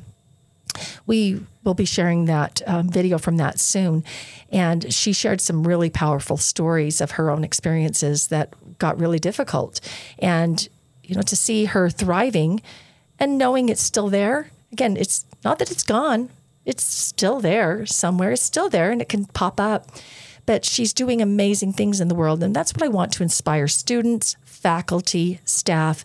We 1.06 1.42
will 1.64 1.74
be 1.74 1.86
sharing 1.86 2.26
that 2.26 2.62
um, 2.66 2.90
video 2.90 3.18
from 3.18 3.38
that 3.38 3.60
soon. 3.60 4.04
And 4.52 4.94
she 4.94 5.14
shared 5.14 5.42
some 5.42 5.68
really 5.68 5.90
powerful 5.90 6.38
stories 6.38 7.02
of 7.02 7.12
her 7.12 7.30
own 7.30 7.44
experiences 7.44 8.28
that 8.28 8.54
got 8.80 9.00
really 9.00 9.20
difficult. 9.20 9.82
And, 10.18 10.68
you 11.04 11.16
know, 11.16 11.22
to 11.22 11.36
see 11.36 11.66
her 11.66 11.90
thriving 11.90 12.62
and 13.20 13.38
knowing 13.38 13.70
it's 13.70 13.84
still 13.84 14.10
there. 14.10 14.50
Again, 14.72 14.98
it's 14.98 15.26
not 15.44 15.60
that 15.60 15.72
it's 15.72 15.84
gone, 15.84 16.30
it's 16.66 16.84
still 16.84 17.40
there 17.40 17.86
somewhere, 17.86 18.32
it's 18.32 18.42
still 18.42 18.70
there 18.70 18.92
and 18.92 19.02
it 19.02 19.10
can 19.10 19.26
pop 19.26 19.60
up. 19.60 19.92
But 20.46 20.66
she's 20.66 20.94
doing 20.94 21.22
amazing 21.22 21.74
things 21.74 22.02
in 22.02 22.08
the 22.08 22.16
world. 22.16 22.42
And 22.42 22.56
that's 22.56 22.74
what 22.74 22.84
I 22.84 22.88
want 22.88 23.12
to 23.14 23.24
inspire 23.24 23.68
students, 23.68 24.36
faculty, 24.44 25.40
staff, 25.46 26.04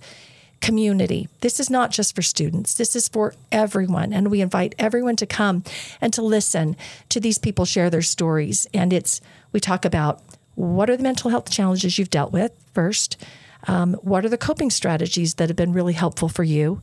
community. 0.65 1.29
This 1.41 1.61
is 1.61 1.69
not 1.69 1.91
just 1.91 2.15
for 2.15 2.23
students, 2.23 2.75
this 2.75 2.97
is 2.97 3.07
for 3.07 3.35
everyone. 3.53 4.15
And 4.15 4.31
we 4.31 4.41
invite 4.41 4.75
everyone 4.79 5.17
to 5.17 5.27
come 5.27 5.63
and 6.01 6.11
to 6.15 6.23
listen 6.23 6.77
to 7.11 7.21
these 7.21 7.37
people 7.37 7.67
share 7.67 7.91
their 7.91 8.01
stories. 8.01 8.67
And 8.73 8.91
it's, 8.91 9.21
we 9.53 9.61
talk 9.61 9.85
about 9.85 10.23
what 10.55 10.89
are 10.89 10.97
the 10.97 11.03
mental 11.03 11.31
health 11.31 11.51
challenges 11.51 11.99
you've 11.99 12.09
dealt 12.09 12.33
with 12.33 12.53
first? 12.73 13.23
Um, 13.69 13.95
what 13.95 14.25
are 14.25 14.31
the 14.31 14.39
coping 14.39 14.71
strategies 14.71 15.35
that 15.35 15.51
have 15.51 15.57
been 15.57 15.75
really 15.75 15.93
helpful 15.93 16.31
for 16.31 16.45
you? 16.45 16.81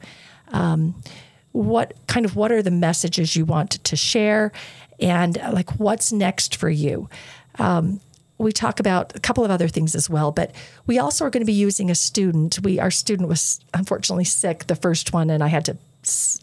Um, 0.49 1.01
what 1.53 1.95
kind 2.05 2.25
of 2.25 2.35
what 2.35 2.51
are 2.51 2.61
the 2.61 2.71
messages 2.71 3.35
you 3.35 3.45
want 3.45 3.71
to 3.83 3.95
share 3.95 4.51
and 4.99 5.37
like 5.51 5.79
what's 5.79 6.11
next 6.11 6.55
for 6.55 6.69
you 6.69 7.09
um, 7.57 7.99
we 8.43 8.51
talk 8.51 8.80
about 8.80 9.15
a 9.15 9.19
couple 9.19 9.43
of 9.45 9.51
other 9.51 9.67
things 9.67 9.95
as 9.95 10.10
well, 10.10 10.32
but 10.32 10.54
we 10.86 10.99
also 10.99 11.25
are 11.25 11.30
going 11.30 11.41
to 11.41 11.45
be 11.45 11.54
using 11.54 11.89
a 11.89 11.95
student. 11.95 12.60
We 12.63 12.80
our 12.80 12.91
student 12.91 13.30
was 13.30 13.60
unfortunately 13.73 14.25
sick, 14.25 14.67
the 14.67 14.75
first 14.75 15.13
one, 15.13 15.30
and 15.30 15.43
I 15.43 15.47
had 15.47 15.65
to 15.65 15.77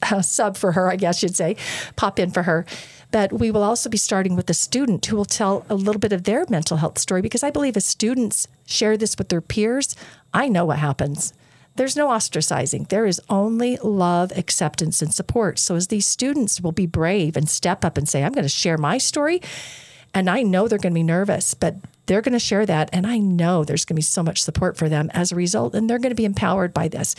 uh, 0.02 0.22
sub 0.22 0.56
for 0.56 0.72
her, 0.72 0.90
I 0.90 0.96
guess 0.96 1.22
you'd 1.22 1.36
say, 1.36 1.56
pop 1.96 2.18
in 2.18 2.30
for 2.30 2.44
her. 2.44 2.64
But 3.10 3.32
we 3.32 3.50
will 3.50 3.62
also 3.62 3.88
be 3.88 3.96
starting 3.96 4.36
with 4.36 4.50
a 4.50 4.54
student 4.54 5.04
who 5.06 5.16
will 5.16 5.24
tell 5.24 5.64
a 5.68 5.74
little 5.74 6.00
bit 6.00 6.12
of 6.12 6.24
their 6.24 6.44
mental 6.48 6.76
health 6.76 6.98
story 6.98 7.22
because 7.22 7.42
I 7.42 7.50
believe 7.50 7.76
as 7.76 7.86
students 7.86 8.46
share 8.66 8.96
this 8.96 9.16
with 9.16 9.30
their 9.30 9.40
peers, 9.40 9.96
I 10.34 10.48
know 10.48 10.66
what 10.66 10.78
happens. 10.78 11.32
There's 11.76 11.96
no 11.96 12.08
ostracizing. 12.08 12.88
There 12.88 13.06
is 13.06 13.20
only 13.30 13.76
love, 13.76 14.36
acceptance, 14.36 15.00
and 15.00 15.14
support. 15.14 15.60
So, 15.60 15.76
as 15.76 15.86
these 15.86 16.06
students 16.06 16.60
will 16.60 16.72
be 16.72 16.86
brave 16.86 17.36
and 17.36 17.48
step 17.48 17.84
up 17.84 17.96
and 17.96 18.08
say, 18.08 18.24
I'm 18.24 18.32
going 18.32 18.42
to 18.42 18.48
share 18.48 18.76
my 18.76 18.98
story, 18.98 19.40
and 20.14 20.28
I 20.28 20.42
know 20.42 20.68
they're 20.68 20.78
going 20.78 20.92
to 20.92 20.98
be 20.98 21.02
nervous, 21.02 21.54
but 21.54 21.76
they're 22.06 22.22
going 22.22 22.32
to 22.32 22.38
share 22.38 22.66
that. 22.66 22.88
And 22.92 23.06
I 23.06 23.18
know 23.18 23.64
there's 23.64 23.84
going 23.84 23.94
to 23.94 23.98
be 23.98 24.02
so 24.02 24.22
much 24.22 24.42
support 24.42 24.76
for 24.76 24.88
them 24.88 25.10
as 25.12 25.30
a 25.30 25.36
result, 25.36 25.74
and 25.74 25.88
they're 25.88 25.98
going 25.98 26.10
to 26.10 26.16
be 26.16 26.24
empowered 26.24 26.72
by 26.72 26.88
this. 26.88 27.14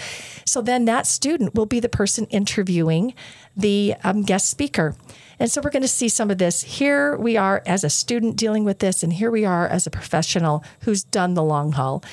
So 0.45 0.61
then 0.61 0.85
that 0.85 1.07
student 1.07 1.55
will 1.55 1.67
be 1.67 1.79
the 1.79 1.89
person 1.89 2.25
interviewing 2.25 3.13
the 3.55 3.95
um, 4.03 4.23
guest 4.23 4.49
speaker. 4.49 4.95
And 5.39 5.49
so 5.49 5.61
we're 5.61 5.69
going 5.69 5.83
to 5.83 5.87
see 5.87 6.09
some 6.09 6.29
of 6.31 6.37
this. 6.37 6.63
Here 6.63 7.15
we 7.15 7.37
are 7.37 7.63
as 7.65 7.83
a 7.83 7.89
student 7.89 8.35
dealing 8.35 8.63
with 8.63 8.79
this, 8.79 9.03
and 9.03 9.13
here 9.13 9.31
we 9.31 9.45
are 9.45 9.67
as 9.67 9.87
a 9.87 9.91
professional 9.91 10.63
who's 10.81 11.03
done 11.03 11.35
the 11.35 11.43
long 11.43 11.73
haul 11.73 12.03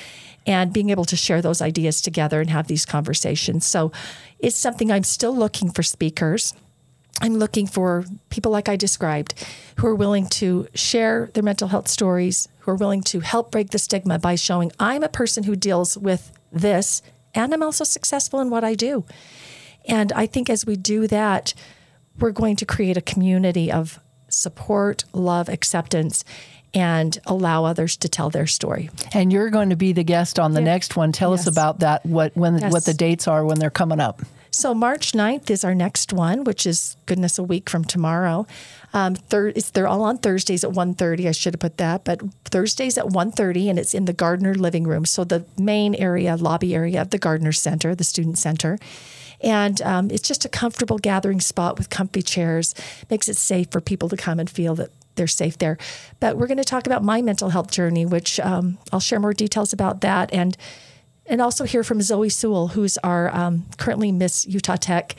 and 0.45 0.71
being 0.71 0.89
able 0.91 1.03
to 1.05 1.17
share 1.17 1.41
those 1.41 1.61
ideas 1.61 2.01
together 2.01 2.39
and 2.39 2.49
have 2.49 2.67
these 2.67 2.85
conversations. 2.85 3.67
So 3.67 3.91
it's 4.39 4.55
something 4.55 4.91
I'm 4.91 5.03
still 5.03 5.35
looking 5.35 5.71
for 5.71 5.83
speakers 5.83 6.53
I'm 7.21 7.35
looking 7.35 7.67
for 7.67 8.05
people 8.29 8.51
like 8.51 8.69
I 8.69 8.75
described 8.75 9.33
who 9.77 9.87
are 9.87 9.95
willing 9.95 10.27
to 10.27 10.67
share 10.75 11.29
their 11.33 11.43
mental 11.43 11.67
health 11.67 11.87
stories, 11.87 12.47
who 12.59 12.71
are 12.71 12.75
willing 12.75 13.01
to 13.03 13.19
help 13.21 13.51
break 13.51 13.71
the 13.71 13.79
stigma 13.79 14.19
by 14.19 14.35
showing 14.35 14.71
I'm 14.79 15.03
a 15.03 15.09
person 15.09 15.43
who 15.43 15.55
deals 15.55 15.97
with 15.97 16.31
this 16.51 17.01
and 17.33 17.53
I'm 17.53 17.63
also 17.63 17.83
successful 17.83 18.39
in 18.39 18.49
what 18.49 18.63
I 18.63 18.73
do. 18.73 19.05
And 19.87 20.11
I 20.13 20.25
think 20.25 20.49
as 20.49 20.65
we 20.65 20.75
do 20.75 21.07
that, 21.07 21.53
we're 22.19 22.31
going 22.31 22.55
to 22.57 22.65
create 22.65 22.97
a 22.97 23.01
community 23.01 23.71
of 23.71 23.99
support, 24.27 25.05
love, 25.13 25.47
acceptance, 25.47 26.23
and 26.73 27.17
allow 27.25 27.63
others 27.63 27.95
to 27.97 28.09
tell 28.09 28.29
their 28.29 28.47
story. 28.47 28.89
And 29.13 29.31
you're 29.31 29.49
going 29.49 29.69
to 29.69 29.75
be 29.75 29.93
the 29.93 30.03
guest 30.03 30.39
on 30.39 30.53
the 30.53 30.59
yeah. 30.59 30.65
next 30.65 30.95
one. 30.95 31.11
Tell 31.11 31.31
yes. 31.31 31.41
us 31.41 31.47
about 31.47 31.79
that. 31.79 32.05
What 32.05 32.35
when 32.35 32.57
yes. 32.57 32.71
what 32.71 32.85
the 32.85 32.93
dates 32.93 33.27
are 33.27 33.45
when 33.45 33.59
they're 33.59 33.69
coming 33.69 33.99
up. 33.99 34.21
So 34.51 34.73
March 34.73 35.11
9th 35.11 35.49
is 35.49 35.63
our 35.63 35.75
next 35.75 36.13
one, 36.13 36.43
which 36.43 36.65
is 36.65 36.95
goodness 37.05 37.37
a 37.37 37.43
week 37.43 37.69
from 37.69 37.83
tomorrow. 37.83 38.47
Um, 38.93 39.15
thir- 39.15 39.51
they're 39.51 39.87
all 39.87 40.03
on 40.03 40.17
Thursdays 40.17 40.63
at 40.63 40.71
1.30. 40.71 41.27
I 41.27 41.31
should 41.31 41.53
have 41.53 41.59
put 41.59 41.77
that, 41.77 42.03
but 42.03 42.21
Thursdays 42.45 42.97
at 42.97 43.05
1.30 43.05 43.69
and 43.69 43.79
it's 43.79 43.93
in 43.93 44.05
the 44.05 44.13
Gardner 44.13 44.55
living 44.55 44.85
room. 44.85 45.05
So 45.05 45.23
the 45.23 45.45
main 45.57 45.95
area, 45.95 46.35
lobby 46.35 46.73
area 46.73 47.01
of 47.01 47.09
the 47.09 47.17
Gardner 47.17 47.51
Center, 47.51 47.93
the 47.93 48.03
student 48.03 48.37
center. 48.37 48.77
And 49.41 49.81
um, 49.83 50.09
it's 50.09 50.27
just 50.27 50.45
a 50.45 50.49
comfortable 50.49 50.97
gathering 50.97 51.41
spot 51.41 51.77
with 51.77 51.89
comfy 51.89 52.21
chairs, 52.21 52.73
makes 53.09 53.29
it 53.29 53.37
safe 53.37 53.69
for 53.69 53.81
people 53.81 54.09
to 54.09 54.17
come 54.17 54.39
and 54.39 54.49
feel 54.49 54.73
that 54.75 54.89
they're 55.15 55.27
safe 55.27 55.57
there. 55.57 55.77
But 56.19 56.37
we're 56.37 56.47
going 56.47 56.57
to 56.57 56.63
talk 56.63 56.87
about 56.87 57.03
my 57.03 57.21
mental 57.21 57.49
health 57.49 57.71
journey, 57.71 58.05
which 58.05 58.39
um, 58.39 58.77
I'll 58.91 58.99
share 58.99 59.19
more 59.19 59.33
details 59.33 59.73
about 59.73 60.01
that. 60.01 60.33
And 60.33 60.57
and 61.27 61.41
also 61.41 61.65
hear 61.65 61.83
from 61.83 62.01
Zoe 62.01 62.29
Sewell, 62.29 62.69
who's 62.69 62.97
our 62.99 63.35
um, 63.35 63.65
currently 63.77 64.09
Miss 64.11 64.47
Utah 64.47 64.77
Tech. 64.77 65.15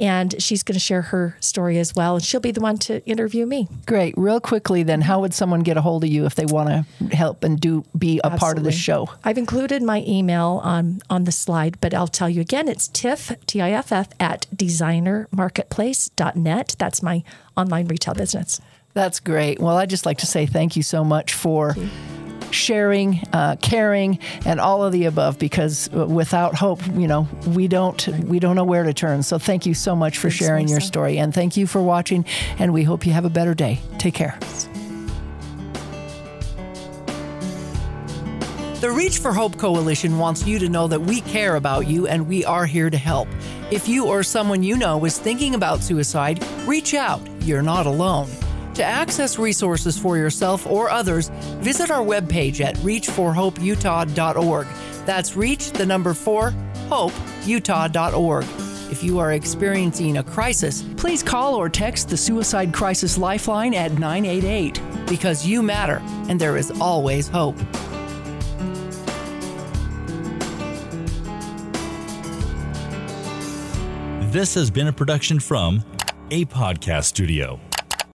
And 0.00 0.42
she's 0.42 0.62
going 0.64 0.72
to 0.74 0.80
share 0.80 1.02
her 1.02 1.36
story 1.38 1.78
as 1.78 1.94
well. 1.94 2.16
And 2.16 2.24
she'll 2.24 2.40
be 2.40 2.50
the 2.50 2.62
one 2.62 2.76
to 2.78 3.06
interview 3.06 3.46
me. 3.46 3.68
Great. 3.86 4.14
Real 4.16 4.40
quickly, 4.40 4.82
then, 4.82 5.02
how 5.02 5.20
would 5.20 5.32
someone 5.32 5.60
get 5.60 5.76
a 5.76 5.80
hold 5.80 6.02
of 6.02 6.10
you 6.10 6.26
if 6.26 6.34
they 6.34 6.46
want 6.46 6.70
to 6.70 6.84
help 7.14 7.44
and 7.44 7.60
do 7.60 7.84
be 7.96 8.18
a 8.18 8.26
Absolutely. 8.26 8.38
part 8.38 8.58
of 8.58 8.64
the 8.64 8.72
show? 8.72 9.08
I've 9.22 9.38
included 9.38 9.80
my 9.82 10.02
email 10.08 10.60
on 10.64 11.02
on 11.08 11.22
the 11.24 11.30
slide, 11.30 11.78
but 11.80 11.94
I'll 11.94 12.08
tell 12.08 12.28
you 12.28 12.40
again. 12.40 12.66
It's 12.68 12.88
tiff 12.88 13.30
t 13.46 13.60
i 13.60 13.70
f 13.70 13.92
f 13.92 14.08
at 14.18 14.48
designermarketplace.net. 14.54 16.74
That's 16.78 17.00
my 17.02 17.22
online 17.56 17.86
retail 17.86 18.14
business. 18.14 18.60
That's 18.94 19.20
great. 19.20 19.60
Well, 19.60 19.76
I'd 19.76 19.90
just 19.90 20.06
like 20.06 20.18
to 20.18 20.26
say 20.26 20.46
thank 20.46 20.74
you 20.74 20.82
so 20.82 21.04
much 21.04 21.32
for 21.32 21.76
sharing, 22.52 23.20
uh, 23.32 23.56
caring, 23.60 24.18
and 24.44 24.60
all 24.60 24.84
of 24.84 24.92
the 24.92 25.04
above. 25.06 25.38
Because 25.38 25.88
without 25.90 26.54
hope, 26.54 26.86
you 26.94 27.06
know, 27.06 27.28
we 27.48 27.68
don't 27.68 28.06
we 28.24 28.38
don't 28.38 28.56
know 28.56 28.64
where 28.64 28.84
to 28.84 28.94
turn. 28.94 29.22
So 29.22 29.38
thank 29.38 29.66
you 29.66 29.74
so 29.74 29.96
much 29.96 30.18
for 30.18 30.28
Thanks, 30.28 30.36
sharing 30.36 30.68
your 30.68 30.80
story, 30.80 31.18
and 31.18 31.34
thank 31.34 31.56
you 31.56 31.66
for 31.66 31.82
watching. 31.82 32.24
And 32.58 32.72
we 32.72 32.84
hope 32.84 33.06
you 33.06 33.12
have 33.12 33.24
a 33.24 33.30
better 33.30 33.54
day. 33.54 33.80
Take 33.98 34.14
care. 34.14 34.38
The 38.82 38.90
Reach 38.90 39.18
for 39.18 39.32
Hope 39.32 39.58
Coalition 39.58 40.18
wants 40.18 40.44
you 40.44 40.58
to 40.58 40.68
know 40.68 40.88
that 40.88 41.00
we 41.00 41.20
care 41.20 41.54
about 41.54 41.86
you 41.86 42.08
and 42.08 42.26
we 42.26 42.44
are 42.44 42.66
here 42.66 42.90
to 42.90 42.98
help. 42.98 43.28
If 43.70 43.88
you 43.88 44.06
or 44.06 44.24
someone 44.24 44.64
you 44.64 44.76
know 44.76 45.04
is 45.04 45.16
thinking 45.16 45.54
about 45.54 45.84
suicide, 45.84 46.44
reach 46.66 46.92
out. 46.92 47.20
You're 47.42 47.62
not 47.62 47.86
alone. 47.86 48.28
To 48.74 48.84
access 48.84 49.38
resources 49.38 49.98
for 49.98 50.16
yourself 50.16 50.66
or 50.66 50.88
others, 50.90 51.28
visit 51.60 51.90
our 51.90 52.04
webpage 52.04 52.60
at 52.60 52.76
reachforhopeutah.org. 52.76 54.66
That's 55.04 55.36
reach 55.36 55.72
the 55.72 55.86
number 55.86 56.14
4 56.14 56.54
hopeutah.org. 56.88 58.44
If 58.90 59.02
you 59.02 59.18
are 59.18 59.32
experiencing 59.32 60.18
a 60.18 60.22
crisis, 60.22 60.82
please 60.98 61.22
call 61.22 61.54
or 61.54 61.70
text 61.70 62.10
the 62.10 62.16
Suicide 62.16 62.74
Crisis 62.74 63.16
Lifeline 63.16 63.72
at 63.72 63.92
988 63.92 64.80
because 65.08 65.46
you 65.46 65.62
matter 65.62 66.02
and 66.28 66.38
there 66.38 66.58
is 66.58 66.70
always 66.72 67.28
hope. 67.28 67.56
This 74.30 74.54
has 74.54 74.70
been 74.70 74.88
a 74.88 74.92
production 74.92 75.40
from 75.40 75.82
a 76.30 76.44
podcast 76.46 77.04
studio. 77.04 77.58